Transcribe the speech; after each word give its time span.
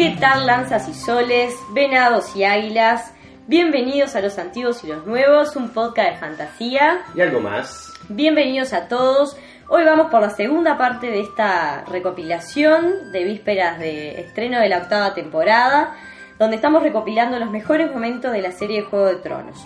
¿Qué 0.00 0.16
tal 0.18 0.46
lanzas 0.46 0.88
y 0.88 0.94
soles, 0.94 1.52
venados 1.74 2.34
y 2.34 2.42
águilas? 2.42 3.12
Bienvenidos 3.46 4.16
a 4.16 4.22
Los 4.22 4.38
Antiguos 4.38 4.82
y 4.82 4.86
los 4.86 5.06
Nuevos, 5.06 5.56
un 5.56 5.68
podcast 5.74 6.12
de 6.12 6.16
fantasía. 6.16 7.02
Y 7.14 7.20
algo 7.20 7.40
más. 7.40 7.92
Bienvenidos 8.08 8.72
a 8.72 8.88
todos. 8.88 9.36
Hoy 9.68 9.84
vamos 9.84 10.10
por 10.10 10.22
la 10.22 10.30
segunda 10.30 10.78
parte 10.78 11.08
de 11.08 11.20
esta 11.20 11.84
recopilación 11.84 13.12
de 13.12 13.24
vísperas 13.24 13.78
de 13.78 14.22
estreno 14.22 14.58
de 14.58 14.70
la 14.70 14.78
octava 14.78 15.12
temporada, 15.12 15.94
donde 16.38 16.56
estamos 16.56 16.82
recopilando 16.82 17.38
los 17.38 17.50
mejores 17.50 17.92
momentos 17.92 18.32
de 18.32 18.40
la 18.40 18.52
serie 18.52 18.80
de 18.80 18.86
Juego 18.86 19.04
de 19.04 19.16
Tronos. 19.16 19.62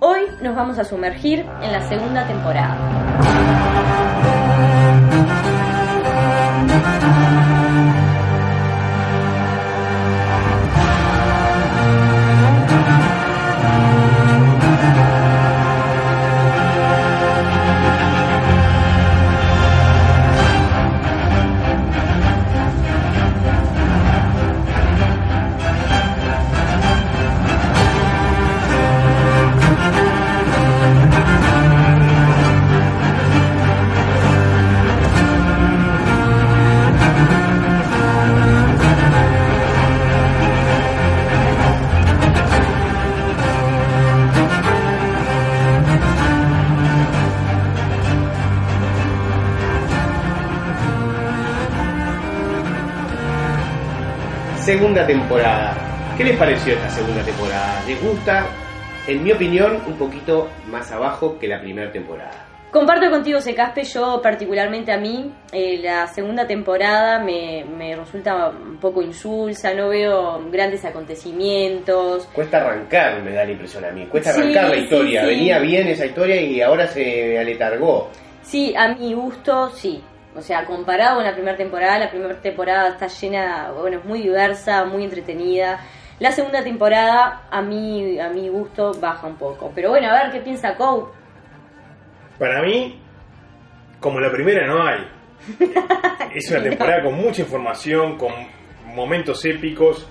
Hoy 0.00 0.20
nos 0.40 0.56
vamos 0.56 0.78
a 0.78 0.84
sumergir 0.84 1.40
en 1.60 1.72
la 1.72 1.86
segunda 1.86 2.26
temporada. 2.26 2.78
Segunda 54.96 55.12
temporada. 55.12 55.76
¿Qué 56.16 56.24
les 56.24 56.38
pareció 56.38 56.72
esta 56.72 56.88
segunda 56.88 57.22
temporada? 57.22 57.82
¿Les 57.86 58.02
gusta? 58.02 58.46
En 59.06 59.22
mi 59.22 59.30
opinión, 59.30 59.78
un 59.86 59.92
poquito 59.98 60.48
más 60.70 60.90
abajo 60.90 61.38
que 61.38 61.46
la 61.46 61.60
primera 61.60 61.92
temporada. 61.92 62.46
Comparto 62.70 63.10
contigo, 63.10 63.38
Secaspe, 63.42 63.84
yo 63.84 64.22
particularmente 64.22 64.92
a 64.92 64.96
mí, 64.96 65.30
eh, 65.52 65.80
la 65.82 66.06
segunda 66.06 66.46
temporada 66.46 67.18
me, 67.22 67.62
me 67.76 67.94
resulta 67.94 68.48
un 68.48 68.78
poco 68.78 69.02
insulsa, 69.02 69.74
no 69.74 69.90
veo 69.90 70.42
grandes 70.50 70.82
acontecimientos. 70.86 72.24
Cuesta 72.32 72.56
arrancar, 72.62 73.20
me 73.22 73.32
da 73.32 73.44
la 73.44 73.50
impresión 73.50 73.84
a 73.84 73.90
mí. 73.90 74.06
Cuesta 74.06 74.32
Sí, 74.32 74.40
arrancar 74.40 74.68
la 74.70 74.74
sí, 74.76 74.80
historia. 74.84 75.20
sí. 75.20 75.26
Venía 75.26 75.58
bien 75.58 75.88
esa 75.88 76.06
historia 76.06 76.40
y 76.40 76.62
ahora 76.62 76.86
se 76.86 77.38
aletargó. 77.38 78.08
Sí, 78.40 78.74
a 78.74 78.94
mi 78.94 79.12
gusto, 79.12 79.68
sí. 79.74 80.02
O 80.36 80.42
sea, 80.42 80.66
comparado 80.66 81.16
con 81.16 81.24
la 81.24 81.32
primera 81.32 81.56
temporada, 81.56 81.98
la 81.98 82.10
primera 82.10 82.38
temporada 82.40 82.90
está 82.90 83.06
llena, 83.06 83.70
bueno, 83.72 83.98
es 83.98 84.04
muy 84.04 84.20
diversa, 84.20 84.84
muy 84.84 85.04
entretenida. 85.04 85.80
La 86.18 86.30
segunda 86.30 86.62
temporada, 86.62 87.46
a 87.50 87.62
mí, 87.62 88.18
a 88.20 88.28
mi 88.28 88.48
gusto, 88.48 88.92
baja 89.00 89.26
un 89.26 89.36
poco. 89.36 89.72
Pero 89.74 89.90
bueno, 89.90 90.08
a 90.08 90.22
ver 90.22 90.32
qué 90.32 90.40
piensa 90.40 90.76
Cole. 90.76 91.06
Para 92.38 92.60
mí, 92.62 93.00
como 93.98 94.20
la 94.20 94.30
primera 94.30 94.66
no 94.66 94.86
hay. 94.86 95.08
Es 96.34 96.50
una 96.50 96.62
temporada 96.62 97.02
con 97.02 97.14
mucha 97.14 97.40
información, 97.42 98.18
con 98.18 98.32
momentos 98.94 99.42
épicos. 99.46 100.06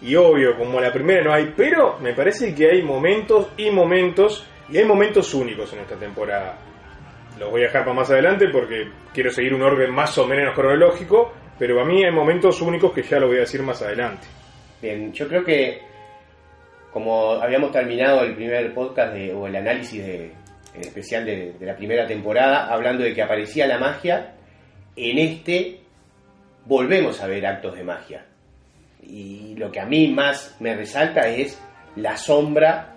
Y 0.00 0.16
obvio, 0.16 0.56
como 0.56 0.80
la 0.80 0.90
primera 0.90 1.22
no 1.22 1.34
hay. 1.34 1.52
Pero 1.54 1.98
me 1.98 2.14
parece 2.14 2.54
que 2.54 2.70
hay 2.70 2.82
momentos 2.82 3.48
y 3.58 3.70
momentos. 3.70 4.46
Y 4.70 4.78
hay 4.78 4.86
momentos 4.86 5.34
únicos 5.34 5.70
en 5.74 5.80
esta 5.80 5.96
temporada. 5.96 6.56
Los 7.42 7.50
voy 7.50 7.62
a 7.62 7.64
dejar 7.64 7.82
para 7.82 7.94
más 7.96 8.08
adelante 8.08 8.46
porque 8.52 8.88
quiero 9.12 9.30
seguir 9.32 9.52
un 9.52 9.62
orden 9.62 9.92
más 9.92 10.16
o 10.16 10.26
menos 10.28 10.54
cronológico. 10.54 11.32
Pero 11.58 11.80
a 11.80 11.84
mí 11.84 12.04
hay 12.04 12.12
momentos 12.12 12.62
únicos 12.62 12.92
que 12.92 13.02
ya 13.02 13.18
lo 13.18 13.26
voy 13.26 13.38
a 13.38 13.40
decir 13.40 13.62
más 13.62 13.82
adelante. 13.82 14.26
Bien, 14.80 15.12
yo 15.12 15.26
creo 15.28 15.44
que 15.44 15.80
como 16.92 17.32
habíamos 17.32 17.72
terminado 17.72 18.22
el 18.22 18.34
primer 18.34 18.72
podcast 18.72 19.12
de- 19.14 19.32
o 19.32 19.46
el 19.48 19.56
análisis 19.56 20.04
de, 20.04 20.32
el 20.74 20.80
especial 20.80 21.24
de, 21.24 21.52
de 21.58 21.66
la 21.66 21.74
primera 21.76 22.06
temporada, 22.06 22.72
hablando 22.72 23.02
de 23.02 23.12
que 23.14 23.22
aparecía 23.22 23.66
la 23.66 23.78
magia, 23.78 24.34
en 24.94 25.18
este 25.18 25.80
volvemos 26.64 27.20
a 27.20 27.26
ver 27.26 27.44
actos 27.46 27.76
de 27.76 27.82
magia. 27.84 28.24
Y 29.02 29.54
lo 29.56 29.70
que 29.72 29.80
a 29.80 29.86
mí 29.86 30.08
más 30.08 30.56
me 30.60 30.74
resalta 30.76 31.26
es 31.28 31.60
la 31.96 32.16
sombra 32.16 32.94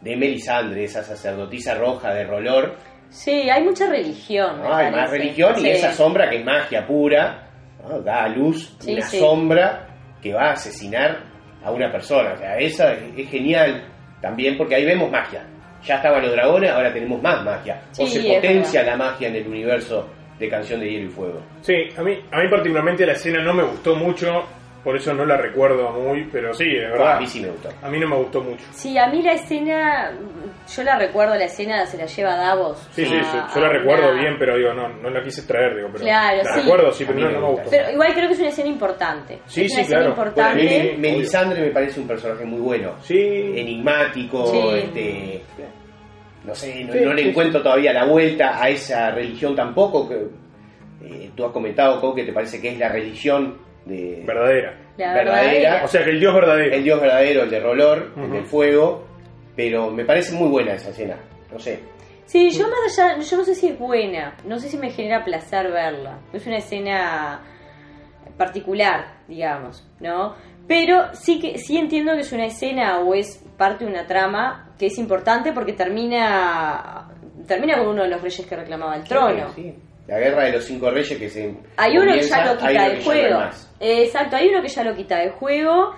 de 0.00 0.16
Melisandre, 0.16 0.84
esa 0.84 1.02
sacerdotisa 1.04 1.74
roja 1.76 2.12
de 2.12 2.24
Rolor. 2.24 2.74
Sí, 3.14 3.48
hay 3.48 3.62
mucha 3.62 3.86
religión. 3.88 4.60
Hay 4.64 4.90
más 4.90 5.08
religión 5.08 5.54
y 5.64 5.68
esa 5.68 5.92
sombra 5.92 6.28
que 6.28 6.38
es 6.40 6.44
magia 6.44 6.84
pura, 6.84 7.46
¿no? 7.88 8.00
da 8.00 8.24
a 8.24 8.28
luz 8.28 8.74
Sí, 8.80 8.92
una 8.92 9.02
sí. 9.02 9.18
sombra 9.20 9.86
que 10.20 10.34
va 10.34 10.48
a 10.48 10.52
asesinar 10.54 11.20
a 11.64 11.70
una 11.70 11.92
persona. 11.92 12.32
O 12.32 12.36
sea, 12.36 12.58
esa 12.58 12.92
es, 12.92 13.02
es 13.16 13.28
genial 13.30 13.84
también 14.20 14.56
porque 14.58 14.74
ahí 14.74 14.84
vemos 14.84 15.10
magia. 15.12 15.46
Ya 15.84 15.96
estaban 15.96 16.22
los 16.22 16.32
dragones, 16.32 16.70
ahora 16.72 16.92
tenemos 16.92 17.22
más 17.22 17.44
magia. 17.44 17.80
o 17.96 18.04
se 18.06 18.20
potencia 18.20 18.82
la 18.82 18.96
magia 18.96 19.28
en 19.28 19.36
el 19.36 19.46
universo 19.46 20.08
de 20.36 20.48
Canción 20.48 20.80
de 20.80 20.90
Hielo 20.90 21.06
y 21.06 21.10
Fuego. 21.10 21.40
Sí, 21.60 21.74
a 21.96 22.02
mí, 22.02 22.18
a 22.32 22.40
mí 22.40 22.48
particularmente 22.50 23.06
la 23.06 23.12
escena 23.12 23.40
no 23.44 23.54
me 23.54 23.62
gustó 23.62 23.94
mucho. 23.94 24.44
Por 24.84 24.94
eso 24.96 25.14
no 25.14 25.24
la 25.24 25.38
recuerdo 25.38 25.90
muy. 25.92 26.28
Pero 26.30 26.52
sí, 26.52 26.64
es 26.76 26.90
verdad. 26.90 27.16
a 27.16 27.20
mí 27.20 27.26
sí 27.26 27.40
me 27.40 27.48
gustó. 27.48 27.70
A 27.82 27.88
mí 27.88 27.98
no 27.98 28.06
me 28.06 28.16
gustó 28.16 28.42
mucho. 28.42 28.64
Sí, 28.72 28.98
a 28.98 29.06
mí 29.08 29.22
la 29.22 29.32
escena, 29.32 30.12
yo 30.68 30.82
la 30.82 30.98
recuerdo, 30.98 31.34
la 31.36 31.46
escena 31.46 31.86
se 31.86 31.96
la 31.96 32.04
lleva 32.04 32.36
Davos. 32.36 32.86
Sí, 32.92 33.06
sí, 33.06 33.16
a- 33.16 33.24
sí, 33.24 33.38
yo 33.54 33.60
la 33.62 33.68
recuerdo 33.70 34.10
una- 34.12 34.20
bien, 34.20 34.36
pero 34.38 34.56
digo, 34.58 34.74
no, 34.74 34.88
no 34.88 35.08
la 35.10 35.22
quise 35.22 35.42
traer, 35.46 35.74
digo, 35.76 35.88
pero 35.90 36.04
Claro, 36.04 36.36
la 36.42 36.54
sí. 36.54 36.60
recuerdo, 36.60 36.92
sí, 36.92 37.04
pero 37.06 37.18
no, 37.18 37.26
me 37.26 37.32
no 37.32 37.40
me 37.40 37.48
gustó. 37.52 37.70
Pero 37.70 37.90
igual 37.92 38.12
creo 38.14 38.26
que 38.28 38.32
es 38.34 38.38
una 38.40 38.48
escena 38.50 38.68
importante. 38.68 39.38
Sí, 39.46 39.64
es 39.64 39.72
sí, 39.72 39.80
escena 39.80 40.00
claro. 40.00 40.14
Bueno, 40.14 40.22
a 40.22 40.28
importante. 40.28 40.62
mí 40.62 40.96
Me- 41.00 41.10
Melisandre 41.12 41.60
me 41.62 41.70
parece 41.70 42.00
un 42.00 42.06
personaje 42.06 42.44
muy 42.44 42.60
bueno. 42.60 42.92
Sí, 43.00 43.16
Enigmático, 43.56 44.46
Sí. 44.46 44.58
este, 44.74 45.42
no 46.44 46.54
sé, 46.54 46.84
no, 46.84 46.92
Sí, 46.92 47.00
no 47.00 47.12
le 47.14 47.22
sí, 47.22 47.28
encuentro 47.30 47.62
todavía 47.62 47.92
la 47.94 48.04
vuelta 48.04 48.62
a 48.62 48.68
esa 48.68 49.10
religión 49.12 49.56
tampoco. 49.56 50.06
Que, 50.08 50.16
eh, 51.06 51.30
tú 51.34 51.44
has 51.46 51.52
comentado, 51.52 52.00
Coco, 52.02 52.14
que 52.16 52.24
te 52.24 52.32
parece 52.34 52.60
que 52.60 52.68
es 52.68 52.78
la 52.78 52.88
religión 52.90 53.63
de, 53.84 54.22
verdadera. 54.26 54.74
La 54.96 55.14
verdadera. 55.14 55.52
verdadera. 55.52 55.84
O 55.84 55.88
sea, 55.88 56.04
que 56.04 56.10
el 56.10 56.20
dios 56.20 56.34
verdadero. 56.34 56.74
el 56.74 56.84
dios 56.84 57.00
verdadero, 57.00 57.42
el 57.42 57.50
de 57.50 57.60
Rolor, 57.60 58.12
el 58.16 58.30
del 58.30 58.44
fuego, 58.44 59.06
pero 59.56 59.90
me 59.90 60.04
parece 60.04 60.34
muy 60.34 60.48
buena 60.48 60.74
esa 60.74 60.90
escena. 60.90 61.16
No 61.52 61.58
sé. 61.58 61.80
Sí, 62.26 62.50
yo 62.50 62.66
más 62.68 62.98
allá, 62.98 63.20
yo 63.20 63.36
no 63.36 63.44
sé 63.44 63.54
si 63.54 63.68
es 63.68 63.78
buena, 63.78 64.36
no 64.46 64.58
sé 64.58 64.68
si 64.68 64.78
me 64.78 64.90
genera 64.90 65.24
placer 65.24 65.70
verla. 65.70 66.18
Es 66.32 66.46
una 66.46 66.56
escena 66.56 67.42
particular, 68.36 69.18
digamos, 69.28 69.86
¿no? 70.00 70.34
Pero 70.66 71.14
sí 71.14 71.38
que 71.38 71.58
sí 71.58 71.76
entiendo 71.76 72.14
que 72.14 72.20
es 72.20 72.32
una 72.32 72.46
escena 72.46 73.00
o 73.00 73.14
es 73.14 73.44
parte 73.58 73.84
de 73.84 73.90
una 73.90 74.06
trama 74.06 74.72
que 74.78 74.86
es 74.86 74.98
importante 74.98 75.52
porque 75.52 75.74
termina 75.74 77.10
termina 77.46 77.76
con 77.76 77.88
uno 77.88 78.02
de 78.02 78.08
los 78.08 78.22
reyes 78.22 78.46
que 78.46 78.56
reclamaba 78.56 78.96
el 78.96 79.04
trono. 79.04 79.52
Sí, 79.54 79.62
sí. 79.62 79.74
La 80.06 80.18
guerra 80.18 80.44
de 80.44 80.52
los 80.52 80.64
cinco 80.64 80.90
reyes 80.90 81.18
que 81.18 81.30
se. 81.30 81.54
Hay 81.76 81.96
uno 81.96 82.12
que 82.12 82.22
ya 82.22 82.44
lo 82.44 82.58
quita 82.58 82.88
del 82.88 83.02
juego. 83.02 83.40
Exacto, 84.02 84.36
hay 84.36 84.48
uno 84.48 84.62
que 84.62 84.68
ya 84.68 84.82
lo 84.84 84.94
quita 84.94 85.18
del 85.18 85.30
juego. 85.32 85.94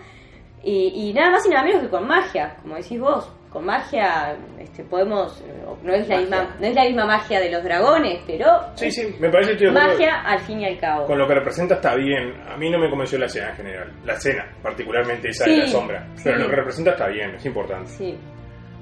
Y, 0.63 1.11
y 1.11 1.13
nada 1.13 1.31
más 1.31 1.47
y 1.47 1.51
nada 1.51 1.63
menos 1.65 1.83
que 1.83 1.89
con 1.89 2.07
magia, 2.09 2.57
como 2.63 2.75
decís 2.77 2.99
vos. 2.99 3.33
Con 3.51 3.65
magia 3.65 4.37
este, 4.59 4.83
podemos. 4.85 5.41
eh, 5.41 5.65
No 5.83 5.95
es, 5.95 6.09
la 6.09 6.17
Magia. 6.17 6.21
misma, 6.21 6.57
no 6.61 6.67
es 6.67 6.75
la 6.75 6.83
misma 6.85 7.07
magia 7.07 7.41
de 7.41 7.51
los 7.53 7.63
dragones, 7.63 8.21
pero. 8.27 8.47
Sí, 8.75 8.91
sí, 8.91 9.15
me 9.21 9.31
parece 9.31 9.57
que 9.57 9.67
de. 9.67 9.71
Magia 9.71 10.23
al 10.23 10.41
fin 10.41 10.61
y 10.61 10.67
al 10.67 10.79
cabo. 10.79 11.07
Con 11.07 11.17
lo 11.19 11.27
que 11.27 11.35
representa 11.35 11.77
está 11.77 11.95
bien. 11.95 12.35
A 12.51 12.57
mí 12.57 12.69
no 12.69 12.79
me 12.79 12.91
convenció 12.91 13.19
la 13.19 13.27
escena 13.27 13.51
en 13.51 13.57
general. 13.57 13.93
La 14.05 14.15
escena, 14.15 14.45
particularmente 14.63 15.29
esa 15.29 15.45
de 15.45 15.57
la 15.59 15.67
sombra. 15.69 16.07
Pero 16.23 16.37
sí. 16.37 16.43
lo 16.43 16.51
que 16.51 16.57
representa 16.57 16.91
está 16.91 17.07
bien, 17.07 17.35
es 17.37 17.47
importante. 17.47 17.87
Sí. 17.93 18.19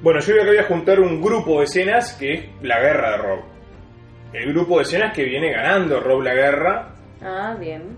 Bueno, 0.02 0.20
yo 0.20 0.34
voy 0.44 0.56
a 0.56 0.64
juntar 0.64 0.98
un 1.00 1.20
grupo 1.20 1.58
de 1.58 1.64
escenas 1.64 2.14
que 2.14 2.32
es 2.32 2.44
la 2.62 2.80
guerra 2.80 3.10
de 3.12 3.16
Rob. 3.18 3.40
El 4.32 4.52
grupo 4.52 4.78
de 4.78 4.82
escenas 4.82 5.14
que 5.14 5.22
viene 5.24 5.52
ganando 5.52 6.00
Rob 6.00 6.22
la 6.22 6.34
guerra. 6.34 6.94
Ah, 7.22 7.54
bien. 7.60 7.96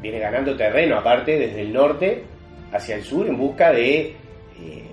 Viene 0.00 0.18
ganando 0.18 0.56
terreno, 0.56 0.98
aparte, 0.98 1.38
desde 1.38 1.60
el 1.62 1.72
norte 1.72 2.24
hacia 2.72 2.96
el 2.96 3.02
sur, 3.02 3.26
en 3.26 3.36
busca 3.36 3.72
de 3.72 4.00
eh, 4.60 4.84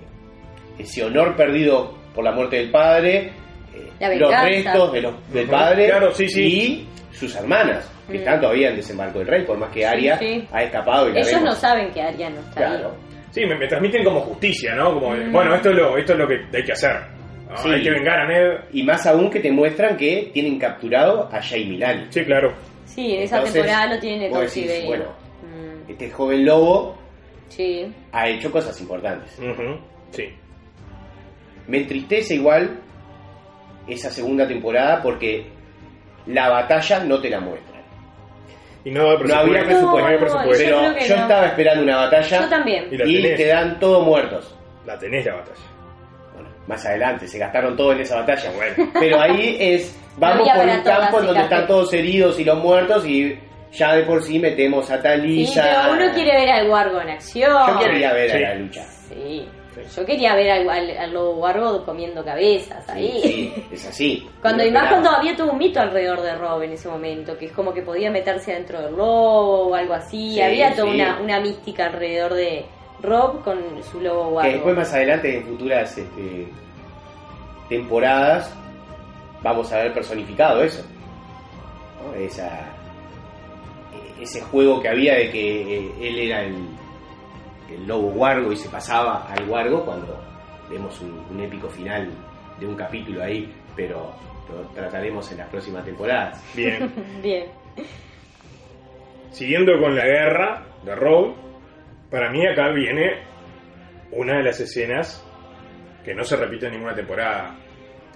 ese 0.78 1.04
honor 1.06 1.36
perdido 1.36 1.96
por 2.14 2.24
la 2.24 2.32
muerte 2.32 2.58
del 2.58 2.72
padre, 2.72 3.32
eh, 4.00 4.16
los 4.18 4.32
restos 4.42 4.92
de 4.94 5.02
los, 5.02 5.34
del 5.34 5.48
padre 5.48 5.86
claro, 5.88 6.12
sí, 6.12 6.28
sí. 6.28 6.44
y 6.44 6.88
sus 7.16 7.36
hermanas, 7.36 7.90
que 8.08 8.14
Mm. 8.14 8.22
están 8.22 8.40
todavía 8.42 8.70
en 8.70 8.76
desembarco 8.78 9.20
del 9.20 9.28
rey, 9.28 9.44
por 9.46 9.58
más 9.58 9.70
que 9.72 9.86
Aria 9.86 10.18
sí. 10.18 10.48
ha 10.52 10.64
escapado 10.64 11.10
y 11.10 11.14
la 11.14 11.20
Ellos 11.20 11.32
vemos. 11.34 11.44
no 11.46 11.56
saben 11.56 11.92
que 11.92 12.02
Arya 12.02 12.30
no 12.30 12.40
está 12.40 12.54
Claro. 12.54 12.90
ahí. 12.90 13.18
Sí, 13.32 13.46
me, 13.46 13.56
me 13.58 13.68
transmiten 13.68 14.04
como 14.04 14.22
justicia, 14.22 14.74
¿no? 14.76 14.94
Como, 14.94 15.12
Mm. 15.12 15.32
bueno, 15.32 15.56
esto 15.56 15.70
es, 15.70 15.76
lo, 15.76 15.98
esto 15.98 16.14
es 16.14 16.20
lo 16.20 16.28
que 16.28 16.36
hay 16.58 16.64
que 16.64 16.72
hacer. 16.72 16.96
¿no? 17.50 17.58
Sí. 17.58 17.70
Hay 17.70 17.82
que 17.84 17.92
vengar 17.92 18.20
a 18.20 18.28
Ned. 18.28 18.52
Y 18.74 18.84
más 18.84 19.06
aún 19.08 19.30
que 19.30 19.40
te 19.40 19.52
muestran 19.52 19.96
que 19.98 20.32
tienen 20.34 20.58
capturado 20.60 21.30
a 21.32 21.42
Jaime 21.42 21.78
Lani. 21.78 22.06
Sí, 22.10 22.24
claro. 22.26 22.54
Sí, 22.88 23.16
en 23.16 23.22
esa 23.24 23.38
Entonces, 23.38 23.62
temporada 23.64 23.94
lo 23.94 24.00
tienen 24.00 24.22
en 24.24 24.32
vos 24.32 24.42
decís. 24.54 24.86
Bueno, 24.86 25.06
Mm, 25.44 25.92
Este 25.92 26.10
joven 26.10 26.46
lobo 26.46 26.98
sí. 27.50 27.94
ha 28.12 28.28
hecho 28.28 28.52
cosas 28.52 28.80
importantes. 28.82 29.38
Sí. 30.12 30.24
Me 31.68 31.78
entristece 31.80 32.36
igual 32.36 32.80
esa 33.88 34.10
segunda 34.10 34.48
temporada 34.48 35.02
porque 35.04 35.46
la 36.26 36.50
batalla 36.50 37.00
no 37.04 37.22
te 37.22 37.30
la 37.30 37.40
muestra. 37.40 37.78
Y 38.84 38.92
no, 38.92 39.10
había 39.12 39.28
No 39.28 39.36
había 39.36 39.64
presupuesto. 39.66 39.66
presupuesto, 39.66 39.98
no 40.00 40.06
había 40.06 40.18
no, 40.20 40.26
presupuesto. 40.26 40.64
yo 40.64 40.80
Pero 40.96 41.06
yo 41.08 41.16
no. 41.16 41.22
estaba 41.24 41.46
esperando 41.48 41.84
una 41.84 41.96
batalla 41.98 42.42
Yo 42.42 42.50
también. 42.50 42.88
Y 42.92 43.22
te 43.36 43.46
dan 43.48 43.80
todos 43.80 44.06
muertos. 44.06 44.58
La 44.86 44.98
tenés 44.98 45.26
la 45.26 45.36
batalla. 45.36 45.58
Bueno, 46.34 46.50
más 46.68 46.86
adelante, 46.86 47.28
se 47.28 47.38
gastaron 47.38 47.76
todo 47.76 47.92
en 47.94 48.00
esa 48.02 48.16
batalla, 48.22 48.50
bueno. 48.56 48.92
Pero 49.00 49.20
ahí 49.22 49.58
es, 49.60 49.94
vamos 50.18 50.50
por 50.50 50.66
un 50.66 50.82
campo 50.84 51.20
en 51.20 51.26
donde 51.28 51.42
están 51.42 51.68
todos 51.68 51.94
heridos 51.94 52.40
y 52.40 52.44
los 52.44 52.58
muertos 52.58 53.06
y 53.06 53.40
ya 53.72 53.94
de 53.96 54.04
por 54.04 54.24
sí 54.24 54.40
metemos 54.40 54.90
a 54.90 54.98
Sí, 54.98 55.04
Talisa. 55.04 55.64
pero 55.64 55.94
uno 55.94 56.14
quiere 56.14 56.32
ver 56.40 56.50
al 56.50 56.70
Wargo 56.70 57.02
en 57.02 57.10
acción. 57.10 57.52
Yo 57.68 57.80
quería 57.80 58.14
ver 58.14 58.30
Sí. 58.32 58.38
a 58.38 58.40
la 58.50 58.56
lucha. 58.56 58.84
Sí. 58.84 59.48
Yo 59.96 60.04
quería 60.08 60.34
ver 60.34 60.50
al, 60.50 60.68
al, 60.68 60.98
al 60.98 61.14
lobo 61.14 61.34
Wargo 61.36 61.86
comiendo 61.86 62.26
cabezas 62.26 62.90
ahí. 62.90 63.12
Sí, 63.22 63.30
sí, 63.54 63.64
es 63.72 63.86
así. 63.88 64.28
Cuando, 64.42 64.66
y 64.66 64.72
más 64.72 64.90
cuando 64.90 65.12
había 65.12 65.36
todo 65.36 65.52
un 65.52 65.60
mito 65.60 65.80
alrededor 65.80 66.22
de 66.22 66.34
Rob 66.36 66.64
en 66.64 66.72
ese 66.72 66.88
momento, 66.90 67.38
que 67.38 67.46
es 67.46 67.52
como 67.52 67.72
que 67.72 67.84
podía 67.84 68.10
meterse 68.10 68.54
adentro 68.54 68.82
del 68.82 68.94
lobo 68.96 69.68
o 69.68 69.76
algo 69.76 69.94
así. 69.94 70.32
Sí, 70.34 70.42
había 70.42 70.74
toda 70.74 70.90
sí. 70.92 70.96
una, 70.96 71.20
una 71.22 71.40
mística 71.40 71.86
alrededor 71.86 72.34
de 72.34 72.66
Rob 73.04 73.44
con 73.44 73.60
su 73.84 74.02
lobo 74.02 74.30
Que 74.30 74.34
Wargo. 74.36 74.52
después 74.54 74.76
más 74.78 74.94
adelante 74.96 75.38
en 75.38 75.44
futuras 75.46 75.96
este, 75.96 76.48
temporadas 77.70 78.52
vamos 79.48 79.72
a 79.72 79.78
ver 79.78 79.94
personificado 79.94 80.62
eso. 80.62 80.86
¿no? 82.04 82.14
Esa, 82.16 82.68
ese 84.20 84.42
juego 84.42 84.82
que 84.82 84.90
había 84.90 85.16
de 85.16 85.32
que 85.32 85.78
eh, 85.78 85.92
él 86.02 86.20
era 86.20 86.44
el, 86.44 86.56
el 87.70 87.88
lobo 87.88 88.12
guargo 88.12 88.52
y 88.52 88.58
se 88.58 88.70
pasaba 88.70 89.26
al 89.28 89.46
guargo 89.46 89.86
cuando 89.86 90.20
vemos 90.70 91.00
un, 91.02 91.26
un 91.32 91.40
épico 91.42 91.70
final 91.70 92.10
de 92.60 92.66
un 92.66 92.76
capítulo 92.76 93.24
ahí, 93.24 93.54
pero 93.76 94.14
lo 94.50 94.68
trataremos 94.74 95.32
en 95.32 95.38
las 95.38 95.50
próximas 95.50 95.86
temporadas. 95.86 96.44
Bien. 96.56 96.92
Bien. 97.24 97.46
Siguiendo 99.32 99.80
con 99.80 99.96
la 99.96 100.06
guerra 100.06 100.66
de 100.84 100.96
Rogue, 100.96 101.36
para 102.10 102.32
mí 102.32 102.46
acá 102.46 102.70
viene 102.72 103.24
una 104.12 104.38
de 104.38 104.44
las 104.44 104.60
escenas 104.60 105.24
que 106.04 106.16
no 106.16 106.24
se 106.24 106.38
repite 106.38 106.68
en 106.68 106.74
ninguna 106.74 106.96
temporada. 106.96 107.56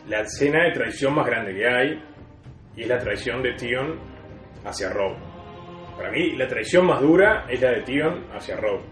La 0.07 0.21
escena 0.21 0.63
de 0.65 0.71
traición 0.71 1.13
más 1.15 1.25
grande 1.25 1.53
que 1.53 1.68
hay 1.68 2.03
y 2.75 2.81
es 2.83 2.88
la 2.88 2.98
traición 3.00 3.42
de 3.42 3.53
Tion 3.53 4.00
hacia 4.65 4.89
Rogue. 4.89 5.18
Para 5.98 6.12
mí 6.12 6.36
la 6.36 6.48
traición 6.48 6.86
más 6.88 7.00
dura 7.01 7.45
es 7.50 7.62
la 7.62 7.71
de 7.71 7.81
Tion 7.83 8.25
hacia 8.33 8.56
Rogue. 8.57 8.83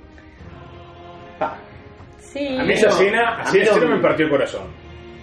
Pa, 1.40 1.58
Sí. 2.18 2.58
A 2.60 2.64
mí 2.64 2.74
Esa 2.74 2.88
no, 2.90 2.94
escena, 2.94 3.30
a 3.30 3.42
así 3.42 3.58
mí 3.58 3.64
esa 3.64 3.72
no- 3.72 3.78
escena 3.78 3.96
me 3.96 4.02
partió 4.04 4.26
el 4.26 4.32
corazón. 4.32 4.68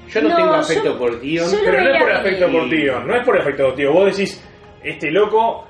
yo 0.08 0.22
no, 0.22 0.28
No, 0.28 0.36
tengo 0.36 0.48
yo- 0.48 0.54
afecto 0.56 0.98
por 0.98 1.20
Tion. 1.20 1.46
Pero 1.64 1.80
no 1.82 1.90
es 1.94 2.02
por 2.02 2.12
afecto 2.12 2.50
por 2.50 2.68
Tion, 2.68 3.06
no 3.06 3.16
es 3.16 3.24
por 3.24 3.38
afecto 3.40 3.64
por 3.66 3.74
Tion. 3.76 3.94
Vos 3.94 4.16
decís, 4.16 4.48
este 4.82 5.10
loco 5.12 5.66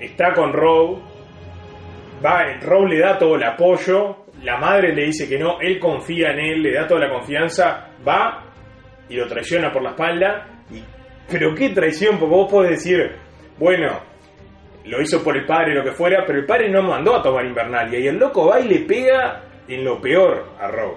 está 0.00 0.32
con 0.32 0.52
Rogue, 0.52 1.00
va, 2.24 2.44
Rogue 2.62 2.88
le 2.96 2.98
da 3.00 3.18
todo 3.18 3.36
el 3.36 3.44
apoyo, 3.44 4.16
la 4.42 4.56
madre 4.58 4.92
le 4.94 5.04
dice 5.06 5.28
que 5.28 5.38
no, 5.38 5.60
él 5.60 5.78
confía 5.78 6.32
en 6.32 6.40
él, 6.40 6.62
le 6.62 6.72
da 6.74 6.86
toda 6.88 7.00
la 7.06 7.10
confianza, 7.10 7.90
va 8.06 8.46
y 9.10 9.16
lo 9.16 9.26
traiciona 9.26 9.70
por 9.70 9.82
la 9.82 9.90
espalda. 9.90 10.46
Y, 10.70 10.82
pero 11.28 11.54
qué 11.54 11.70
traición, 11.70 12.18
porque 12.18 12.34
vos 12.34 12.50
podés 12.50 12.70
decir, 12.70 13.12
bueno, 13.58 14.00
lo 14.84 15.02
hizo 15.02 15.22
por 15.22 15.36
el 15.36 15.44
padre, 15.44 15.74
lo 15.74 15.84
que 15.84 15.92
fuera, 15.92 16.24
pero 16.26 16.38
el 16.38 16.46
padre 16.46 16.70
no 16.70 16.82
mandó 16.82 17.16
a 17.16 17.22
tomar 17.22 17.44
Invernalia 17.44 17.98
y 17.98 18.06
el 18.06 18.16
loco 18.16 18.46
va 18.46 18.60
y 18.60 18.68
le 18.68 18.80
pega 18.80 19.42
en 19.68 19.84
lo 19.84 20.00
peor 20.00 20.52
a 20.58 20.68
Rogue. 20.68 20.96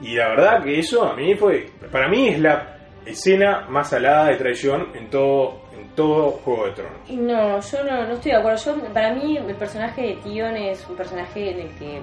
Y 0.00 0.14
la 0.16 0.28
verdad 0.28 0.62
que 0.62 0.78
eso 0.78 1.04
a 1.04 1.16
mí 1.16 1.34
fue, 1.34 1.70
para 1.90 2.08
mí 2.08 2.28
es 2.28 2.40
la 2.40 2.76
escena 3.06 3.66
más 3.68 3.90
salada 3.90 4.28
de 4.28 4.36
traición 4.36 4.88
en 4.94 5.08
todo, 5.08 5.62
en 5.72 5.88
todo 5.94 6.32
Juego 6.32 6.66
de 6.66 6.72
Tronos. 6.72 7.10
No, 7.10 7.60
yo 7.60 7.84
no, 7.84 8.06
no 8.06 8.14
estoy 8.14 8.32
de 8.32 8.38
acuerdo. 8.38 8.58
Yo, 8.64 8.92
para 8.92 9.14
mí 9.14 9.36
el 9.36 9.54
personaje 9.56 10.02
de 10.02 10.14
Tion 10.16 10.56
es 10.56 10.86
un 10.88 10.96
personaje 10.96 11.50
en 11.50 11.60
el 11.60 11.78
que, 11.78 12.00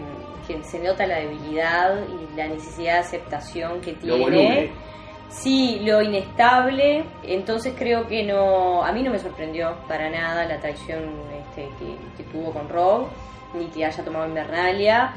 que 0.48 0.64
se 0.64 0.80
nota 0.80 1.06
la 1.06 1.20
debilidad 1.20 2.00
y 2.08 2.38
la 2.38 2.48
necesidad 2.48 2.94
de 2.94 3.00
aceptación 3.00 3.82
que 3.82 3.96
Lo 4.04 4.16
tiene. 4.16 4.72
Sí, 5.32 5.80
lo 5.84 6.02
inestable, 6.02 7.04
entonces 7.24 7.74
creo 7.78 8.06
que 8.08 8.24
no, 8.24 8.84
a 8.84 8.92
mí 8.92 9.02
no 9.02 9.12
me 9.12 9.18
sorprendió 9.20 9.76
para 9.88 10.10
nada 10.10 10.46
la 10.46 10.60
traición 10.60 11.00
este, 11.40 11.68
que, 11.80 11.96
que 12.18 12.30
tuvo 12.32 12.52
con 12.52 12.68
Rob, 12.70 13.08
ni 13.54 13.66
que 13.68 13.86
haya 13.86 14.04
tomado 14.04 14.28
Invernalia. 14.28 15.14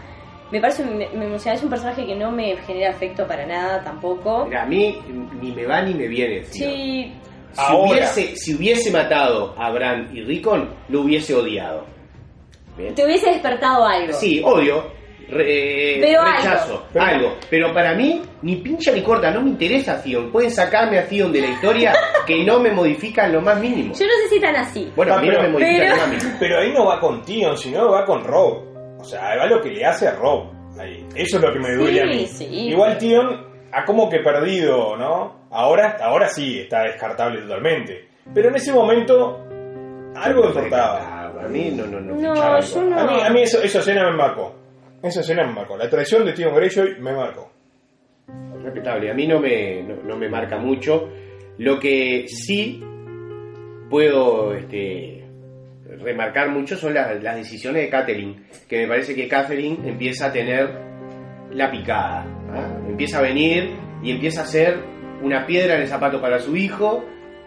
Me 0.53 0.61
parece, 0.61 0.85
me, 0.85 1.09
me- 1.09 1.35
o 1.35 1.39
sea, 1.39 1.55
es 1.55 1.63
un 1.65 1.69
personaje 1.71 2.07
que 2.07 2.15
no 2.15 2.31
me 2.31 2.57
genera 2.59 2.91
afecto 2.91 3.27
para 3.27 3.45
nada 3.45 3.83
tampoco. 3.83 4.45
Mira, 4.47 4.63
a 4.63 4.67
mí 4.67 4.99
ni 5.43 5.51
me 5.53 5.67
va 5.67 5.83
ni 5.83 5.95
me 5.95 6.07
viene. 6.07 6.45
Sí, 6.45 7.13
Si 7.53 7.61
Ahora. 7.61 7.91
hubiese, 7.91 8.37
si 8.37 8.55
hubiese 8.55 8.91
matado 8.93 9.55
a 9.59 9.71
Bran 9.73 10.11
y 10.17 10.23
Rickon, 10.23 10.71
lo 10.91 11.01
hubiese 11.03 11.35
odiado. 11.35 11.85
Bien. 12.77 12.95
te 12.95 13.05
hubiese 13.05 13.31
despertado 13.31 13.85
algo. 13.87 14.13
Sí, 14.15 14.41
odio. 14.45 14.85
Re- 15.29 15.99
Pero 16.01 16.25
rechazo, 16.25 16.87
algo. 16.95 17.07
algo. 17.07 17.37
Pero 17.51 17.73
para 17.73 17.95
mí, 17.95 18.23
ni 18.43 18.57
pincha 18.57 18.93
ni 18.93 19.03
corta, 19.03 19.31
no 19.31 19.41
me 19.43 19.51
interesa 19.51 20.03
Theon. 20.03 20.31
Pueden 20.31 20.51
sacarme 20.51 20.99
a 20.99 21.07
Theon 21.07 21.33
de 21.33 21.41
la 21.41 21.49
historia 21.49 21.93
que 22.27 22.45
no 22.45 22.61
me 22.61 22.71
modifican 22.73 23.33
lo 23.33 23.41
más 23.41 23.59
mínimo. 23.61 23.95
Yo 23.95 24.07
no 24.07 24.13
sé 24.23 24.29
si 24.35 24.41
tan 24.41 24.57
así. 24.57 24.93
Bueno, 24.97 25.15
a 25.15 25.21
mí 25.21 25.29
no 25.29 25.43
me 25.43 25.49
modifican 25.49 25.79
pero- 25.81 25.91
lo 25.91 26.01
más 26.03 26.09
mínimo. 26.11 26.37
Pero 26.41 26.59
ahí 26.59 26.73
no 26.73 26.87
va 26.87 27.01
con 27.01 27.23
Tion, 27.25 27.57
sino 27.57 27.91
va 27.91 28.05
con 28.05 28.25
Rob. 28.25 28.99
O 29.01 29.05
sea, 29.05 29.37
va 29.37 29.47
lo 29.47 29.61
que 29.61 29.71
le 29.71 29.85
hace 29.85 30.09
a 30.09 30.13
Rob. 30.17 30.47
Ahí. 30.79 31.07
Eso 31.15 31.37
es 31.37 31.43
lo 31.43 31.53
que 31.53 31.59
me 31.61 31.73
duele 31.75 32.03
a 32.03 32.07
mí. 32.07 32.27
Sí. 32.27 32.45
Igual 32.69 32.99
Tion 32.99 33.47
ha 33.73 33.85
como 33.85 34.09
que 34.09 34.19
perdido, 34.21 34.97
¿no? 34.97 35.45
Ahora, 35.51 35.97
ahora 36.03 36.29
sí 36.29 36.61
está 36.61 36.83
descartable 36.85 37.41
totalmente. 37.43 38.09
Pero 38.35 38.49
en 38.49 38.57
ese 38.57 38.73
momento 38.73 39.41
algo 40.17 40.47
importaba. 40.47 41.31
A 41.45 41.49
mí 41.49 41.71
no, 41.77 41.87
no, 41.87 42.01
no. 42.01 42.15
No, 42.15 42.61
yo 42.61 42.83
no. 42.83 42.99
A 42.99 43.05
mí, 43.05 43.21
a 43.23 43.31
mí 43.31 43.43
eso- 43.43 43.63
esa 43.63 43.81
escena 43.81 44.11
me 44.11 44.17
marcó. 44.17 44.55
Esa 45.05 45.21
escena 45.21 45.47
me 45.47 45.53
marcó. 45.53 45.77
La 45.77 45.91
traición 45.91 46.25
de 46.25 46.33
Tion 46.33 46.55
Greyjoy 46.55 46.99
me 46.99 47.13
marcó. 47.13 47.53
Respetable, 48.63 49.11
a 49.11 49.15
mí 49.15 49.27
no 49.27 49.39
me, 49.39 49.83
no 49.83 50.17
me 50.17 50.31
marca 50.31 50.57
mucho. 50.57 51.11
Lo 51.59 51.79
que 51.79 52.25
sí 52.27 52.83
puedo 53.91 54.55
este, 54.55 55.23
remarcar 55.99 56.49
mucho 56.49 56.79
son 56.79 56.95
las, 56.95 57.23
las 57.23 57.37
decisiones 57.37 57.83
de 57.83 57.91
Catherine, 57.91 58.45
que 58.67 58.79
me 58.79 58.89
parece 58.89 59.15
que 59.15 59.29
Catherine 59.29 59.87
empieza 59.87 60.29
a 60.29 60.33
tener 60.33 60.71
la 61.51 61.71
picada. 61.71 62.25
¿ah? 62.55 62.81
Empieza 62.89 63.19
a 63.19 63.23
venir 63.23 63.77
y 64.03 64.11
empieza 64.11 64.41
a 64.41 64.47
ser 64.47 64.79
una 65.23 65.45
piedra 65.45 65.75
en 65.75 65.83
el 65.83 65.87
zapato 65.87 66.19
para 66.19 66.39
su 66.39 66.57
hijo, 66.57 67.05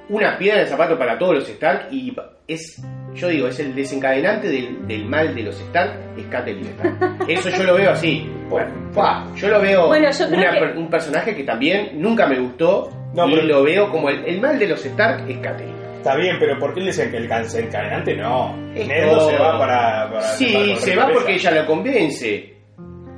una 0.10 0.38
piedra 0.38 0.60
en 0.60 0.66
el 0.66 0.70
zapato 0.70 0.96
para 0.96 1.18
todos 1.18 1.34
los 1.34 1.50
Stark 1.50 1.88
y 1.92 2.16
es, 2.48 2.84
yo 3.18 3.28
digo, 3.28 3.48
es 3.48 3.60
el 3.60 3.76
desencadenante 3.76 4.48
del, 4.48 4.88
del 4.88 5.06
mal 5.06 5.36
de 5.36 5.44
los 5.44 5.60
Stark, 5.60 5.92
es 6.16 6.26
Stark. 6.26 7.26
Eso 7.28 7.50
yo 7.50 7.64
lo 7.64 7.76
veo 7.76 7.92
así. 7.92 8.30
Bueno, 8.50 8.72
¡fua! 8.94 9.26
yo 9.36 9.50
lo 9.50 9.60
veo 9.62 9.88
Bueno, 9.88 10.10
yo 10.10 10.28
una 10.28 10.52
que- 10.52 10.78
un 10.80 10.90
personaje 10.90 11.36
que 11.36 11.44
también 11.44 12.02
nunca 12.02 12.26
me 12.28 12.40
gustó 12.40 12.90
No, 13.14 13.28
y 13.28 13.34
pero- 13.36 13.46
lo 13.48 13.64
veo 13.64 13.90
como 13.92 14.10
el, 14.10 14.24
el 14.26 14.40
mal 14.40 14.58
de 14.58 14.68
los 14.68 14.86
Stark 14.86 15.30
es 15.30 15.38
Catherine. 15.40 15.76
Está 15.98 16.16
bien, 16.16 16.38
pero 16.40 16.58
¿por 16.58 16.74
qué 16.74 16.80
le 16.80 16.86
dicen 16.88 17.12
que 17.12 17.18
el 17.18 17.28
desencadenante 17.28 18.16
no? 18.16 18.56
No 18.56 19.20
se 19.30 19.38
va 19.38 19.60
para. 19.60 20.10
para 20.10 20.22
Sí, 20.22 20.54
para 20.54 20.76
se 20.80 20.96
va 20.96 21.10
porque 21.12 21.34
ella 21.34 21.52
lo 21.52 21.66
convence 21.66 22.54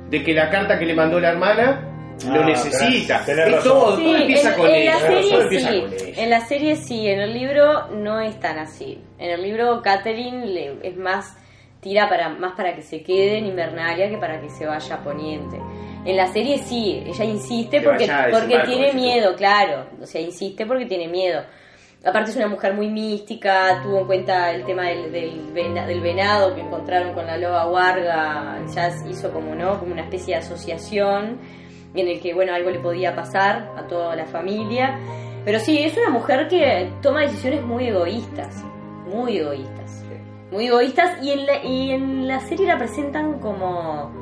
de 0.08 0.22
que 0.24 0.34
la 0.34 0.48
carta 0.50 0.76
que 0.78 0.86
le 0.86 0.94
mandó 0.94 1.20
la 1.20 1.30
hermana 1.30 1.89
lo 2.26 2.42
Ah, 2.42 2.46
necesita. 2.46 3.24
tenés- 3.24 3.26
tenés 3.26 3.58
es 3.58 3.64
todo, 3.64 3.96
Sí, 3.96 4.02
todo 4.04 4.16
empieza 4.16 4.48
en, 4.50 4.54
con 4.58 4.66
en 4.68 4.74
ella. 4.74 4.94
la 4.94 4.98
todo 5.00 5.22
serie 5.22 5.40
empieza 5.42 5.70
sí, 5.70 5.80
con 5.80 5.92
ella. 5.92 6.22
en 6.22 6.30
la 6.30 6.40
serie 6.40 6.76
sí, 6.76 7.08
en 7.08 7.20
el 7.20 7.32
libro 7.34 7.88
no 7.88 8.20
es 8.20 8.38
tan 8.40 8.58
así. 8.58 8.98
En 9.18 9.30
el 9.30 9.42
libro 9.42 9.80
Catherine 9.82 10.46
le- 10.46 10.78
es 10.82 10.96
más 10.96 11.36
tira 11.80 12.08
para 12.10 12.28
más 12.28 12.52
para 12.52 12.74
que 12.74 12.82
se 12.82 13.02
quede 13.02 13.38
en 13.38 13.46
Invernalia 13.46 14.10
que 14.10 14.18
para 14.18 14.38
que 14.40 14.50
se 14.50 14.66
vaya 14.66 14.96
a 14.96 15.02
Poniente. 15.02 15.58
En 16.04 16.16
la 16.16 16.26
serie 16.26 16.58
sí, 16.58 17.02
ella 17.06 17.24
insiste 17.24 17.78
Que 17.78 17.84
porque 17.84 18.10
porque 18.30 18.58
tiene 18.66 18.92
miedo, 18.92 19.34
claro, 19.34 19.86
o 20.02 20.06
sea, 20.06 20.20
insiste 20.20 20.66
porque 20.66 20.86
tiene 20.86 21.08
miedo. 21.08 21.42
Aparte 22.04 22.30
es 22.30 22.36
una 22.36 22.48
mujer 22.48 22.72
muy 22.72 22.88
mística, 22.88 23.80
tuvo 23.82 23.98
en 24.00 24.06
cuenta 24.06 24.50
el 24.52 24.64
tema 24.64 24.84
del, 24.88 25.12
del, 25.12 25.52
vena- 25.52 25.86
del 25.86 26.00
venado 26.00 26.54
que 26.54 26.62
encontraron 26.62 27.12
con 27.12 27.26
la 27.26 27.36
loba 27.36 27.66
Warga, 27.70 28.58
ya 28.74 28.90
hizo 29.08 29.30
como 29.30 29.54
no, 29.54 29.78
como 29.78 29.92
una 29.92 30.02
especie 30.04 30.34
de 30.34 30.40
asociación 30.40 31.38
en 31.94 32.08
el 32.08 32.20
que 32.20 32.34
bueno 32.34 32.52
algo 32.54 32.70
le 32.70 32.78
podía 32.80 33.14
pasar 33.14 33.72
a 33.76 33.86
toda 33.86 34.14
la 34.16 34.26
familia. 34.26 34.98
Pero 35.44 35.58
sí, 35.58 35.78
es 35.82 35.96
una 35.96 36.10
mujer 36.10 36.48
que 36.48 36.90
toma 37.02 37.22
decisiones 37.22 37.62
muy 37.62 37.86
egoístas, 37.88 38.62
muy 39.06 39.38
egoístas, 39.38 40.04
muy 40.50 40.66
egoístas 40.66 41.22
y 41.22 41.30
en 41.32 41.46
la, 41.46 41.64
y 41.64 41.90
en 41.92 42.28
la 42.28 42.40
serie 42.40 42.66
la 42.66 42.76
presentan 42.78 43.38
como 43.40 44.12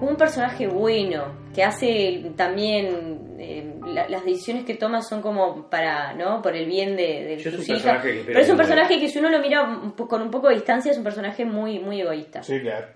un 0.00 0.16
personaje 0.16 0.66
bueno, 0.66 1.24
que 1.54 1.62
hace 1.64 2.32
también 2.36 3.36
eh, 3.38 3.74
la- 3.86 4.08
las 4.08 4.24
decisiones 4.24 4.64
que 4.64 4.74
toma 4.74 5.02
son 5.02 5.20
como 5.22 5.68
para, 5.68 6.12
¿no? 6.14 6.40
Por 6.42 6.54
el 6.56 6.66
bien 6.66 6.96
de, 6.96 7.24
de 7.24 7.38
sus 7.38 7.68
hijas. 7.68 7.82
personaje 7.82 8.02
que 8.12 8.18
espero 8.20 8.26
Pero 8.26 8.40
es 8.40 8.50
un 8.50 8.56
personaje 8.56 9.00
que 9.00 9.08
si 9.08 9.18
uno 9.18 9.28
lo 9.30 9.40
mira 9.40 9.80
con 10.08 10.22
un 10.22 10.30
poco 10.30 10.48
de 10.48 10.54
distancia 10.54 10.92
es 10.92 10.98
un 10.98 11.04
personaje 11.04 11.44
muy, 11.44 11.78
muy 11.80 12.00
egoísta. 12.00 12.42
Sí, 12.42 12.60
claro. 12.60 12.86